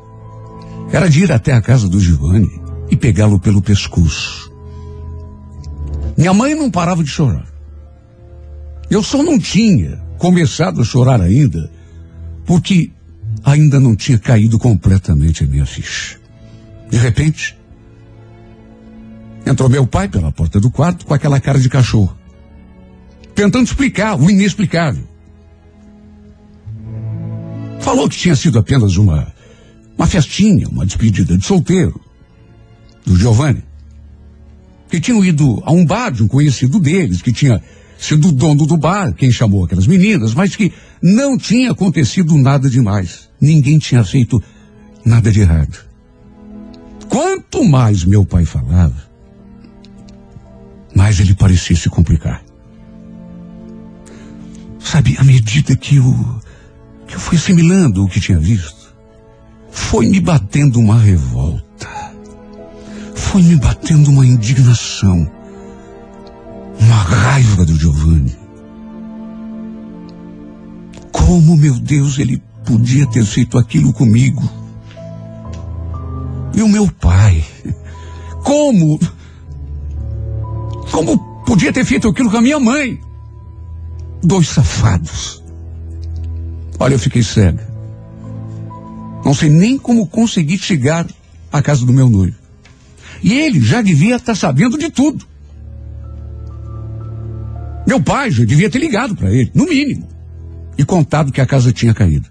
[0.92, 4.52] era de ir até a casa do Giovanni e pegá-lo pelo pescoço.
[6.16, 7.46] Minha mãe não parava de chorar.
[8.90, 11.70] Eu só não tinha começado a chorar ainda,
[12.44, 12.90] porque
[13.42, 16.18] ainda não tinha caído completamente a minha ficha.
[16.90, 17.58] De repente,
[19.46, 22.16] entrou meu pai pela porta do quarto com aquela cara de cachorro,
[23.34, 25.04] tentando explicar o inexplicável.
[27.80, 29.32] Falou que tinha sido apenas uma,
[29.96, 32.00] uma festinha, uma despedida de solteiro
[33.04, 33.62] do Giovanni,
[34.88, 37.60] que tinham ido a um bar de um conhecido deles, que tinha
[37.98, 40.72] sido o dono do bar, quem chamou aquelas meninas, mas que
[41.02, 43.28] não tinha acontecido nada demais.
[43.40, 44.42] Ninguém tinha feito
[45.04, 45.84] nada de errado.
[47.08, 49.04] Quanto mais meu pai falava,
[50.94, 52.43] mais ele parecia se complicar.
[54.94, 56.40] Sabe, à medida que eu,
[57.08, 58.94] que eu fui assimilando o que tinha visto,
[59.68, 61.88] foi me batendo uma revolta.
[63.12, 65.28] Foi me batendo uma indignação.
[66.78, 68.36] Uma raiva do Giovanni.
[71.10, 74.48] Como, meu Deus, ele podia ter feito aquilo comigo?
[76.54, 77.44] E o meu pai?
[78.44, 79.00] Como?
[80.92, 83.00] Como podia ter feito aquilo com a minha mãe?
[84.24, 85.42] Dois safados.
[86.78, 87.68] Olha, eu fiquei cega.
[89.24, 91.06] Não sei nem como consegui chegar
[91.52, 92.36] à casa do meu noivo.
[93.22, 95.26] E ele já devia estar sabendo de tudo.
[97.86, 100.08] Meu pai já devia ter ligado para ele, no mínimo,
[100.76, 102.28] e contado que a casa tinha caído.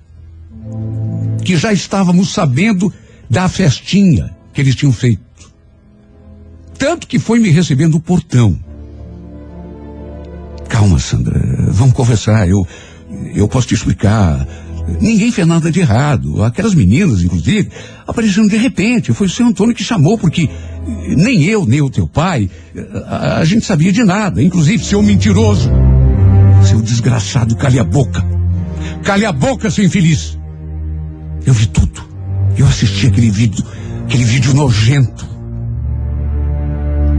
[1.46, 2.92] Que já estávamos sabendo
[3.30, 5.22] da festinha que eles tinham feito.
[6.78, 8.60] Tanto que foi me receber no portão.
[10.74, 12.50] Calma, Sandra, vamos conversar.
[12.50, 12.68] Eu,
[13.36, 14.44] eu posso te explicar.
[15.00, 16.44] Ninguém fez nada de errado.
[16.44, 17.70] Aquelas meninas, inclusive,
[18.08, 19.14] apareceram de repente.
[19.14, 20.50] Foi o seu Antônio que chamou, porque
[21.16, 22.50] nem eu, nem o teu pai,
[23.06, 24.42] a, a gente sabia de nada.
[24.42, 25.70] Inclusive, seu mentiroso.
[26.68, 28.26] Seu desgraçado, cale a boca.
[29.04, 30.40] Cale a boca, seu infeliz.
[31.46, 32.04] Eu vi tudo.
[32.58, 33.64] Eu assisti aquele vídeo,
[34.06, 35.24] aquele vídeo nojento.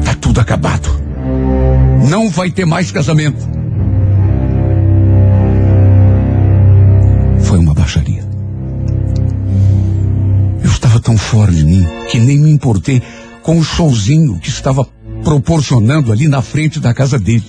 [0.05, 1.04] Tá tudo acabado.
[2.09, 3.49] Não vai ter mais casamento.
[7.41, 8.25] Foi uma baixaria.
[11.05, 13.01] tão fora de mim que nem me importei
[13.43, 14.89] com o showzinho que estava
[15.23, 17.45] proporcionando ali na frente da casa dele.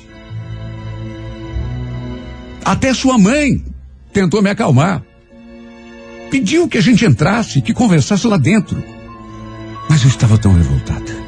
[2.64, 3.64] Até sua mãe
[4.12, 5.02] tentou me acalmar.
[6.30, 8.84] Pediu que a gente entrasse, que conversasse lá dentro.
[9.90, 11.25] Mas eu estava tão revoltada.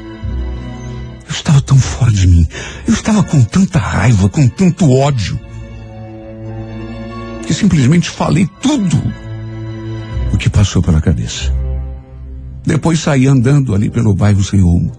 [1.28, 2.48] Eu estava tão fora de mim.
[2.88, 5.40] Eu estava com tanta raiva, com tanto ódio.
[7.46, 9.02] Que simplesmente falei tudo
[10.34, 11.54] o que passou pela cabeça.
[12.66, 14.92] Depois saí andando ali pelo bairro sem rumo.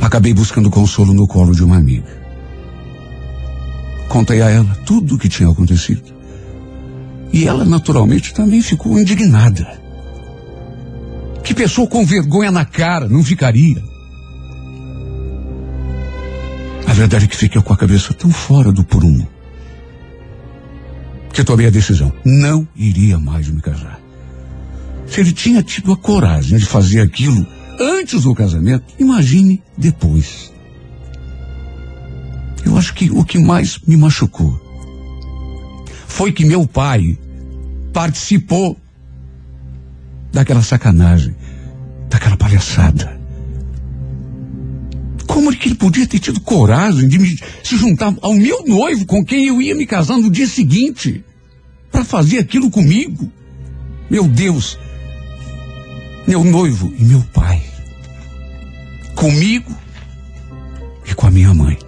[0.00, 2.20] Acabei buscando consolo no colo de uma amiga.
[4.08, 6.12] Contei a ela tudo o que tinha acontecido.
[7.32, 9.80] E ela, naturalmente, também ficou indignada.
[11.44, 13.82] Que pessoa com vergonha na cara não ficaria?
[16.86, 19.28] A verdade é que fiquei com a cabeça tão fora do prumo
[21.32, 22.12] que tomei a decisão.
[22.24, 24.00] Não iria mais me casar.
[25.06, 27.46] Se ele tinha tido a coragem de fazer aquilo
[27.78, 30.52] antes do casamento, imagine depois.
[32.64, 34.60] Eu acho que o que mais me machucou
[36.06, 37.18] foi que meu pai
[37.92, 38.76] participou
[40.32, 41.34] daquela sacanagem,
[42.08, 43.18] daquela palhaçada.
[45.26, 49.06] Como é que ele podia ter tido coragem de me, se juntar ao meu noivo
[49.06, 51.24] com quem eu ia me casar no dia seguinte
[51.90, 53.30] para fazer aquilo comigo?
[54.10, 54.78] Meu Deus,
[56.26, 57.62] meu noivo e meu pai,
[59.14, 59.72] comigo
[61.08, 61.78] e com a minha mãe.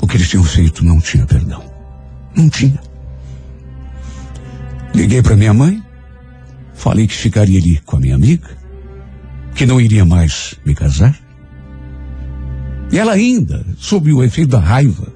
[0.00, 1.64] O que eles tinham feito não tinha perdão.
[2.34, 2.80] Não tinha.
[4.94, 5.82] Liguei para minha mãe,
[6.72, 8.48] falei que ficaria ali com a minha amiga,
[9.54, 11.18] que não iria mais me casar.
[12.92, 15.12] E ela ainda, sob o efeito da raiva,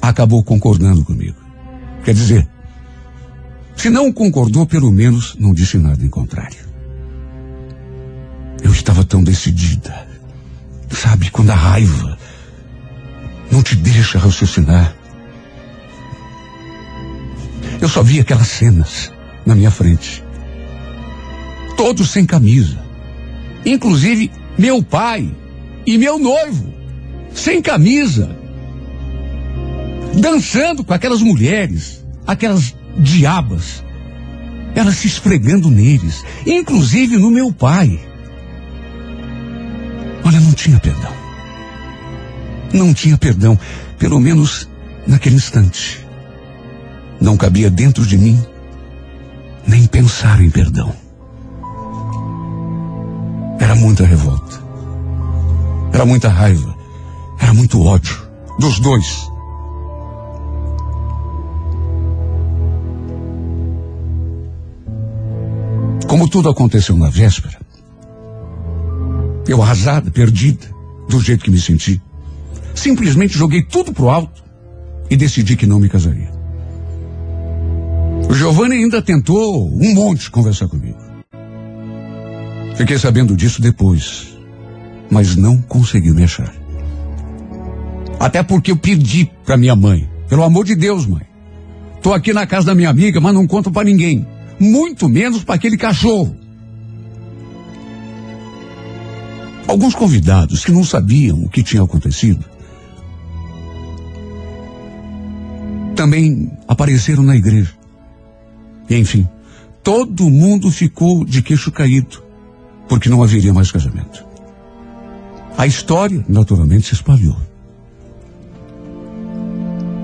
[0.00, 1.36] acabou concordando comigo.
[2.02, 2.48] Quer dizer,
[3.76, 6.64] se não concordou, pelo menos não disse nada em contrário.
[8.62, 10.06] Eu estava tão decidida.
[10.90, 12.16] Sabe, quando a raiva
[13.50, 14.94] não te deixa raciocinar.
[17.80, 19.12] Eu só vi aquelas cenas
[19.44, 20.22] na minha frente.
[21.76, 22.82] Todos sem camisa.
[23.64, 25.30] Inclusive meu pai
[25.86, 26.72] e meu noivo.
[27.34, 28.36] Sem camisa.
[30.14, 33.82] Dançando com aquelas mulheres, aquelas diabas.
[34.74, 38.00] Elas se esfregando neles, inclusive no meu pai.
[40.24, 41.12] Olha, não tinha perdão.
[42.72, 43.58] Não tinha perdão,
[43.98, 44.68] pelo menos
[45.06, 46.03] naquele instante.
[47.24, 48.38] Não cabia dentro de mim
[49.66, 50.94] nem pensar em perdão.
[53.58, 54.62] Era muita revolta.
[55.90, 56.76] Era muita raiva.
[57.40, 58.14] Era muito ódio.
[58.58, 59.26] Dos dois.
[66.06, 67.58] Como tudo aconteceu na véspera,
[69.48, 70.66] eu arrasada, perdida,
[71.08, 72.02] do jeito que me senti,
[72.74, 74.44] simplesmente joguei tudo pro alto
[75.08, 76.33] e decidi que não me casaria.
[78.28, 80.98] O Giovanni ainda tentou um monte conversar comigo.
[82.76, 84.36] Fiquei sabendo disso depois,
[85.10, 86.52] mas não conseguiu me achar.
[88.18, 91.22] Até porque eu pedi para minha mãe, pelo amor de Deus, mãe.
[92.02, 94.26] Tô aqui na casa da minha amiga, mas não conto para ninguém,
[94.58, 96.36] muito menos para aquele cachorro.
[99.66, 102.44] Alguns convidados que não sabiam o que tinha acontecido
[105.94, 107.72] também apareceram na igreja.
[108.88, 109.28] Enfim,
[109.82, 112.22] todo mundo ficou de queixo caído,
[112.88, 114.24] porque não haveria mais casamento.
[115.56, 117.36] A história, naturalmente, se espalhou.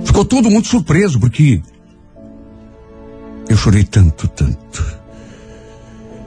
[0.05, 1.63] Ficou todo mundo surpreso, porque
[3.49, 4.85] eu chorei tanto, tanto.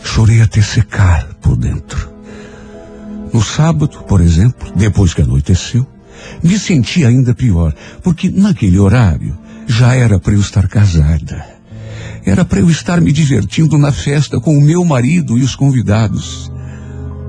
[0.03, 2.11] Chorei até secar por dentro.
[3.33, 5.87] No sábado, por exemplo, depois que anoiteceu,
[6.43, 11.52] me senti ainda pior, porque naquele horário já era para eu estar casada.
[12.25, 16.51] Era para eu estar me divertindo na festa com o meu marido e os convidados.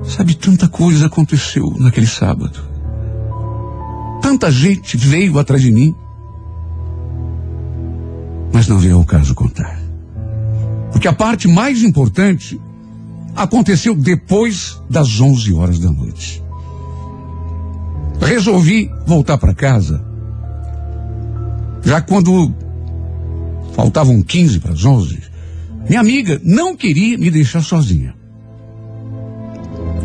[0.03, 2.59] Sabe, tanta coisa aconteceu naquele sábado.
[4.21, 5.93] Tanta gente veio atrás de mim.
[8.53, 9.79] Mas não veio ao caso contar.
[10.91, 12.59] Porque a parte mais importante
[13.35, 16.41] aconteceu depois das 11 horas da noite.
[18.21, 20.03] Resolvi voltar para casa.
[21.83, 22.55] Já quando
[23.75, 25.19] faltavam 15 para as 11,
[25.87, 28.15] minha amiga não queria me deixar sozinha.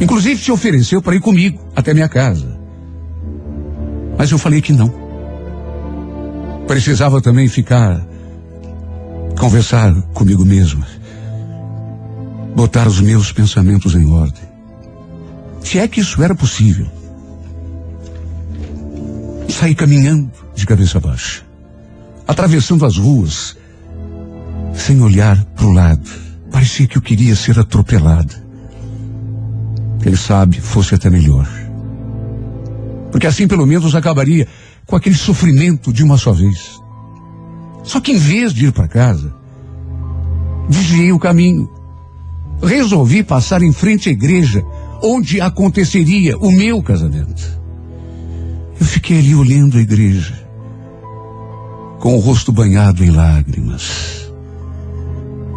[0.01, 2.59] Inclusive se ofereceu para ir comigo até minha casa.
[4.19, 4.93] Mas eu falei que não.
[6.67, 8.05] Precisava também ficar,
[9.39, 10.85] conversar comigo mesmo,
[12.55, 14.43] botar os meus pensamentos em ordem.
[15.63, 16.87] Se é que isso era possível.
[19.49, 21.43] Saí caminhando de cabeça baixa,
[22.27, 23.57] atravessando as ruas,
[24.75, 26.09] sem olhar para o lado.
[26.51, 28.35] Parecia que eu queria ser atropelado.
[30.03, 31.49] Quem sabe fosse até melhor.
[33.11, 34.47] Porque assim pelo menos acabaria
[34.87, 36.81] com aquele sofrimento de uma só vez.
[37.85, 39.35] Só que em vez de ir para casa,
[40.69, 41.71] desviei o caminho.
[42.63, 44.65] Resolvi passar em frente à igreja
[45.03, 47.61] onde aconteceria o meu casamento.
[48.79, 50.47] Eu fiquei ali olhando a igreja,
[51.99, 54.30] com o rosto banhado em lágrimas,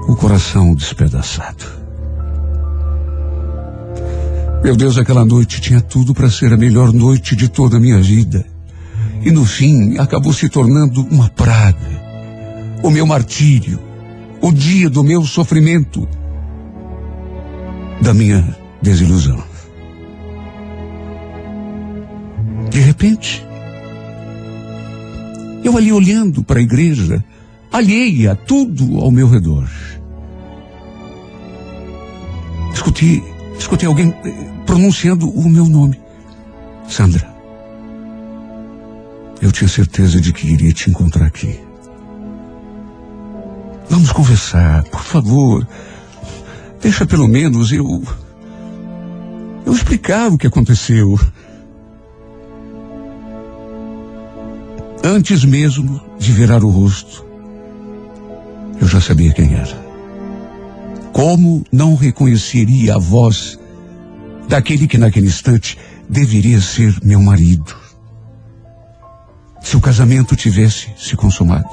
[0.08, 1.84] o coração despedaçado.
[4.64, 8.02] Meu Deus, aquela noite tinha tudo para ser a melhor noite de toda a minha
[8.02, 8.46] vida.
[9.22, 12.02] E no fim acabou se tornando uma praga.
[12.82, 13.80] O meu martírio,
[14.42, 16.08] o dia do meu sofrimento,
[18.02, 19.42] da minha desilusão.
[22.70, 23.46] De repente,
[25.64, 27.24] eu ali olhando para a igreja,
[27.72, 29.70] alheia tudo ao meu redor.
[32.84, 33.24] Escutei,
[33.58, 34.32] escutei alguém eh,
[34.66, 35.98] pronunciando o meu nome.
[36.90, 37.34] Sandra.
[39.42, 41.58] Eu tinha certeza de que iria te encontrar aqui.
[43.90, 45.66] Vamos conversar, por favor.
[46.82, 48.04] Deixa pelo menos eu.
[49.66, 51.18] Eu explicar o que aconteceu.
[55.02, 57.26] Antes mesmo de virar o rosto,
[58.82, 59.83] eu já sabia quem era.
[61.14, 63.60] Como não reconheceria a voz
[64.50, 65.78] daquele que naquele instante
[66.10, 67.76] deveria ser meu marido?
[69.62, 71.70] Se o casamento tivesse se consumado.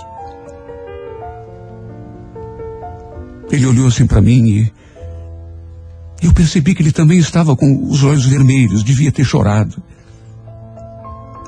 [3.50, 4.72] Ele olhou assim para mim e
[6.22, 9.82] eu percebi que ele também estava com os olhos vermelhos, devia ter chorado.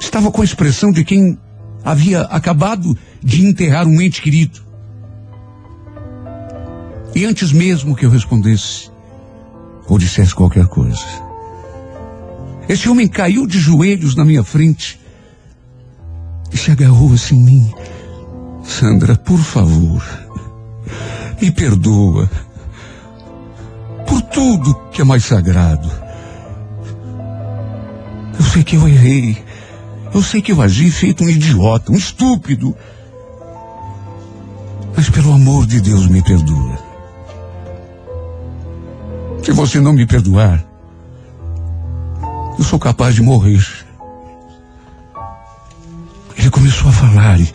[0.01, 1.39] Estava com a expressão de quem
[1.85, 4.72] havia acabado de enterrar um ente querido.
[7.14, 8.90] E antes mesmo que eu respondesse,
[9.86, 11.05] ou dissesse qualquer coisa,
[12.68, 14.98] esse homem caiu de joelhos na minha frente
[16.52, 17.74] e se agarrou assim em mim.
[18.64, 20.02] Sandra, por favor,
[21.40, 22.30] me perdoa
[24.06, 25.90] por tudo que é mais sagrado.
[28.39, 29.43] Eu sei que eu errei.
[30.14, 32.76] Eu sei que eu agi feito um idiota, um estúpido.
[34.97, 36.91] Mas pelo amor de Deus, me perdoa.
[39.43, 40.64] Se você não me perdoar,
[42.56, 43.60] eu sou capaz de morrer.
[46.39, 47.52] Ele começou a falar e,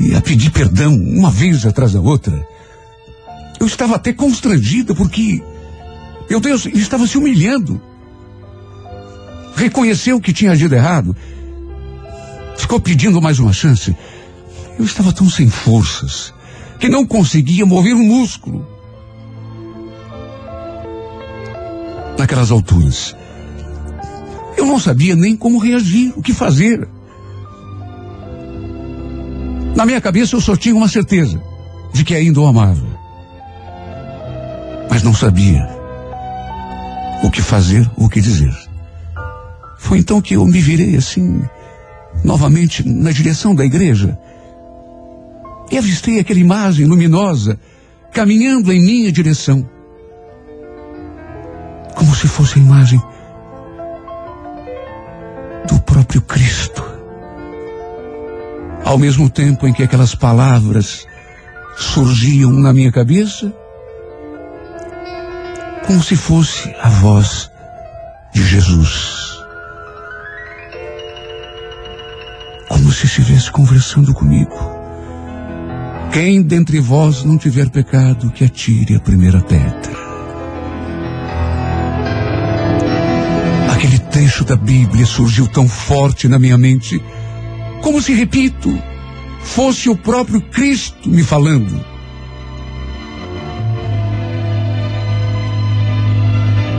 [0.00, 2.46] e a pedir perdão uma vez atrás da outra.
[3.60, 5.40] Eu estava até constrangida porque,
[6.28, 7.80] meu Deus, ele estava se humilhando.
[9.54, 11.16] Reconheceu que tinha agido errado.
[12.58, 13.96] Ficou pedindo mais uma chance.
[14.76, 16.34] Eu estava tão sem forças
[16.80, 18.75] que não conseguia mover um músculo.
[22.18, 23.14] Naquelas alturas,
[24.56, 26.88] eu não sabia nem como reagir, o que fazer.
[29.74, 31.40] Na minha cabeça eu só tinha uma certeza
[31.92, 32.86] de que ainda o amava.
[34.90, 35.68] Mas não sabia
[37.22, 38.54] o que fazer, o que dizer.
[39.78, 41.42] Foi então que eu me virei assim,
[42.24, 44.18] novamente na direção da igreja.
[45.70, 47.58] E avistei aquela imagem luminosa
[48.12, 49.68] caminhando em minha direção.
[52.16, 53.00] Se fosse a imagem
[55.68, 56.82] do próprio Cristo.
[58.84, 61.06] Ao mesmo tempo em que aquelas palavras
[61.76, 63.52] surgiam na minha cabeça,
[65.86, 67.50] como se fosse a voz
[68.32, 69.36] de Jesus.
[72.68, 74.56] Como se estivesse conversando comigo.
[76.12, 80.05] Quem dentre vós não tiver pecado, que atire a primeira pedra.
[84.16, 86.98] Trecho da Bíblia surgiu tão forte na minha mente,
[87.82, 88.74] como se, repito,
[89.42, 91.84] fosse o próprio Cristo me falando.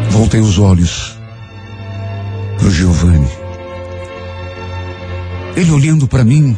[0.09, 1.15] Voltei os olhos
[2.57, 3.30] para o Giovanni.
[5.55, 6.57] Ele olhando para mim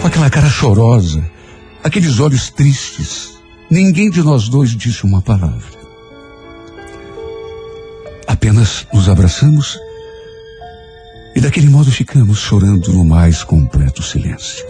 [0.00, 1.22] com aquela cara chorosa,
[1.84, 3.38] aqueles olhos tristes.
[3.70, 5.77] Ninguém de nós dois disse uma palavra.
[8.48, 9.78] Apenas nos abraçamos
[11.36, 14.64] E daquele modo ficamos chorando no mais completo silêncio.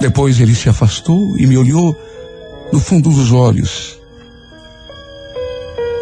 [0.00, 1.96] Depois ele se afastou e me olhou
[2.72, 3.96] no fundo dos olhos.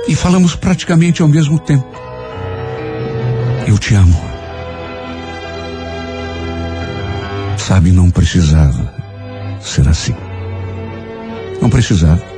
[0.09, 1.93] E falamos praticamente ao mesmo tempo.
[3.67, 4.19] Eu te amo.
[7.59, 8.95] Sabe, não precisava
[9.61, 10.17] ser assim.
[11.61, 12.38] Não precisava.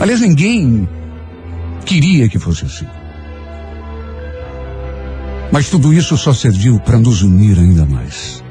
[0.00, 0.88] Aliás, ninguém
[1.84, 2.86] queria que fosse assim.
[5.50, 8.42] Mas tudo isso só serviu para nos unir ainda mais.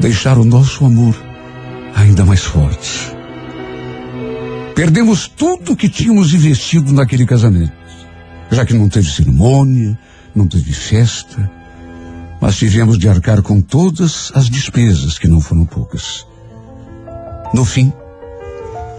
[0.00, 1.14] Deixar o nosso amor
[1.94, 3.12] ainda mais forte.
[4.74, 7.72] Perdemos tudo que tínhamos investido naquele casamento.
[8.50, 9.98] Já que não teve cerimônia,
[10.34, 11.50] não teve festa,
[12.40, 16.24] mas tivemos de arcar com todas as despesas, que não foram poucas.
[17.52, 17.92] No fim,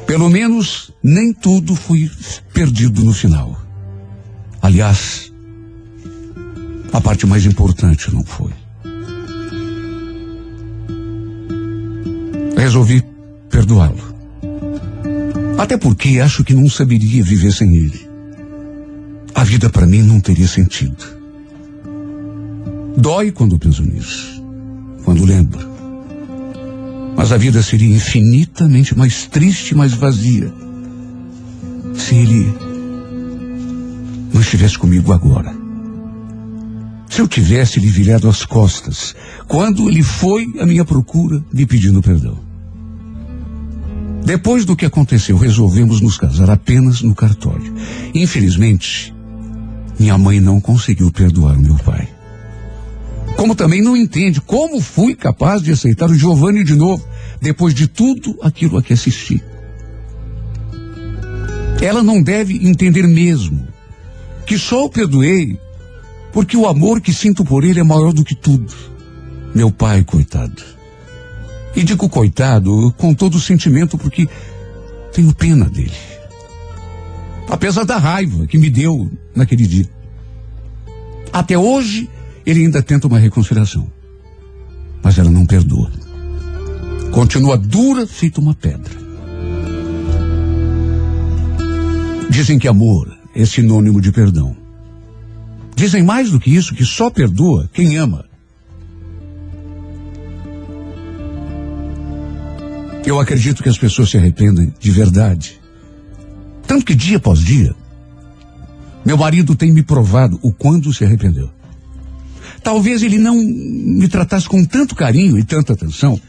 [0.09, 2.09] pelo menos nem tudo foi
[2.51, 3.55] perdido no final.
[4.59, 5.31] Aliás,
[6.91, 8.51] a parte mais importante não foi.
[12.57, 13.03] Resolvi
[13.51, 14.01] perdoá-lo.
[15.59, 18.09] Até porque acho que não saberia viver sem ele.
[19.35, 21.05] A vida para mim não teria sentido.
[22.97, 24.43] Dói quando penso nisso,
[25.05, 25.68] quando lembro.
[27.19, 30.53] Mas a vida seria infinitamente mais triste, mais vazia,
[31.93, 32.47] se ele
[34.33, 35.53] não estivesse comigo agora.
[37.09, 39.13] Se eu tivesse lhe virado as costas,
[39.49, 42.39] quando ele foi à minha procura me pedindo perdão.
[44.23, 47.73] Depois do que aconteceu, resolvemos nos casar apenas no cartório.
[48.15, 49.13] Infelizmente,
[49.99, 52.07] minha mãe não conseguiu perdoar meu pai.
[53.39, 57.07] Como também não entende como fui capaz de aceitar o Giovanni de novo,
[57.41, 59.41] depois de tudo aquilo a que assisti.
[61.81, 63.65] Ela não deve entender mesmo
[64.45, 65.57] que só o perdoei
[66.33, 68.75] porque o amor que sinto por ele é maior do que tudo.
[69.55, 70.61] Meu pai, coitado.
[71.73, 74.27] E digo coitado com todo o sentimento porque
[75.13, 75.95] tenho pena dele.
[77.49, 79.89] Apesar da raiva que me deu naquele dia.
[81.31, 82.09] Até hoje,
[82.45, 83.89] ele ainda tenta uma reconciliação.
[85.03, 85.91] Mas ela não perdoa.
[87.11, 88.93] Continua dura, feita uma pedra.
[92.29, 94.55] Dizem que amor é sinônimo de perdão.
[95.75, 98.25] Dizem mais do que isso, que só perdoa quem ama.
[103.05, 105.59] Eu acredito que as pessoas se arrependem de verdade.
[106.67, 107.73] Tanto que dia após dia,
[109.03, 111.49] meu marido tem me provado o quanto se arrependeu.
[112.61, 116.19] Talvez ele não me tratasse com tanto carinho e tanta atenção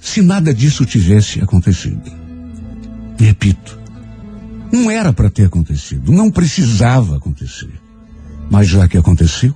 [0.00, 2.10] se nada disso tivesse acontecido.
[3.18, 3.78] Repito,
[4.72, 7.72] não era para ter acontecido, não precisava acontecer.
[8.50, 9.54] Mas já que aconteceu,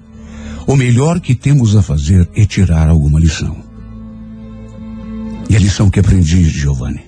[0.66, 3.56] o melhor que temos a fazer é tirar alguma lição.
[5.48, 7.02] E a lição que aprendi, Giovanni,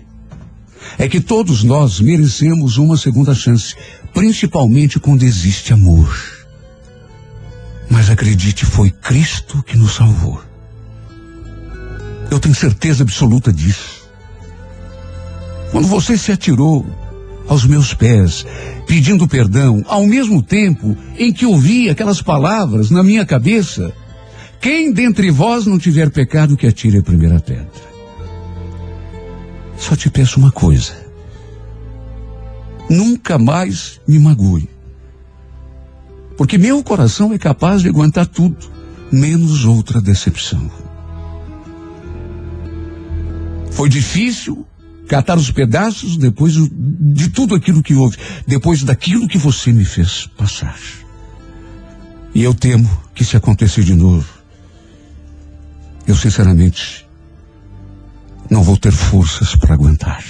[0.99, 3.75] é que todos nós merecemos uma segunda chance,
[4.15, 6.36] principalmente quando existe amor.
[7.89, 10.43] Mas acredite, foi Cristo que nos salvou.
[12.31, 14.09] Eu tenho certeza absoluta disso.
[15.71, 16.85] Quando você se atirou
[17.49, 18.45] aos meus pés,
[18.87, 23.93] pedindo perdão, ao mesmo tempo em que ouvi aquelas palavras na minha cabeça,
[24.61, 27.87] quem dentre vós não tiver pecado que atire a primeira pedra.
[29.79, 30.95] Só te peço uma coisa.
[32.89, 34.69] Nunca mais me magoe.
[36.37, 38.57] Porque meu coração é capaz de aguentar tudo,
[39.11, 40.71] menos outra decepção.
[43.71, 44.67] Foi difícil
[45.07, 50.27] catar os pedaços depois de tudo aquilo que houve, depois daquilo que você me fez
[50.37, 50.79] passar.
[52.35, 54.27] E eu temo que se acontecer de novo,
[56.07, 57.07] eu sinceramente
[58.51, 60.23] não vou ter forças para aguentar.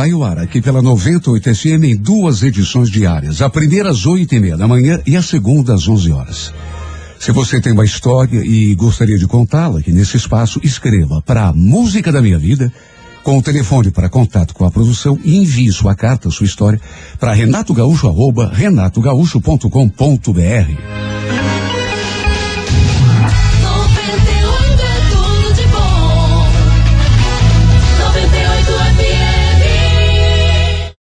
[0.00, 3.42] Vai ao ar aqui pela 98 FM em duas edições diárias.
[3.42, 6.54] A primeira às oito e meia da manhã e a segunda às 11 horas.
[7.18, 12.10] Se você tem uma história e gostaria de contá-la aqui nesse espaço, escreva para Música
[12.10, 12.72] da Minha Vida
[13.22, 16.80] com o telefone para contato com a produção e envie sua carta, sua história
[17.18, 21.49] para renatogaúcho, arroba renatogaúcho.com.br.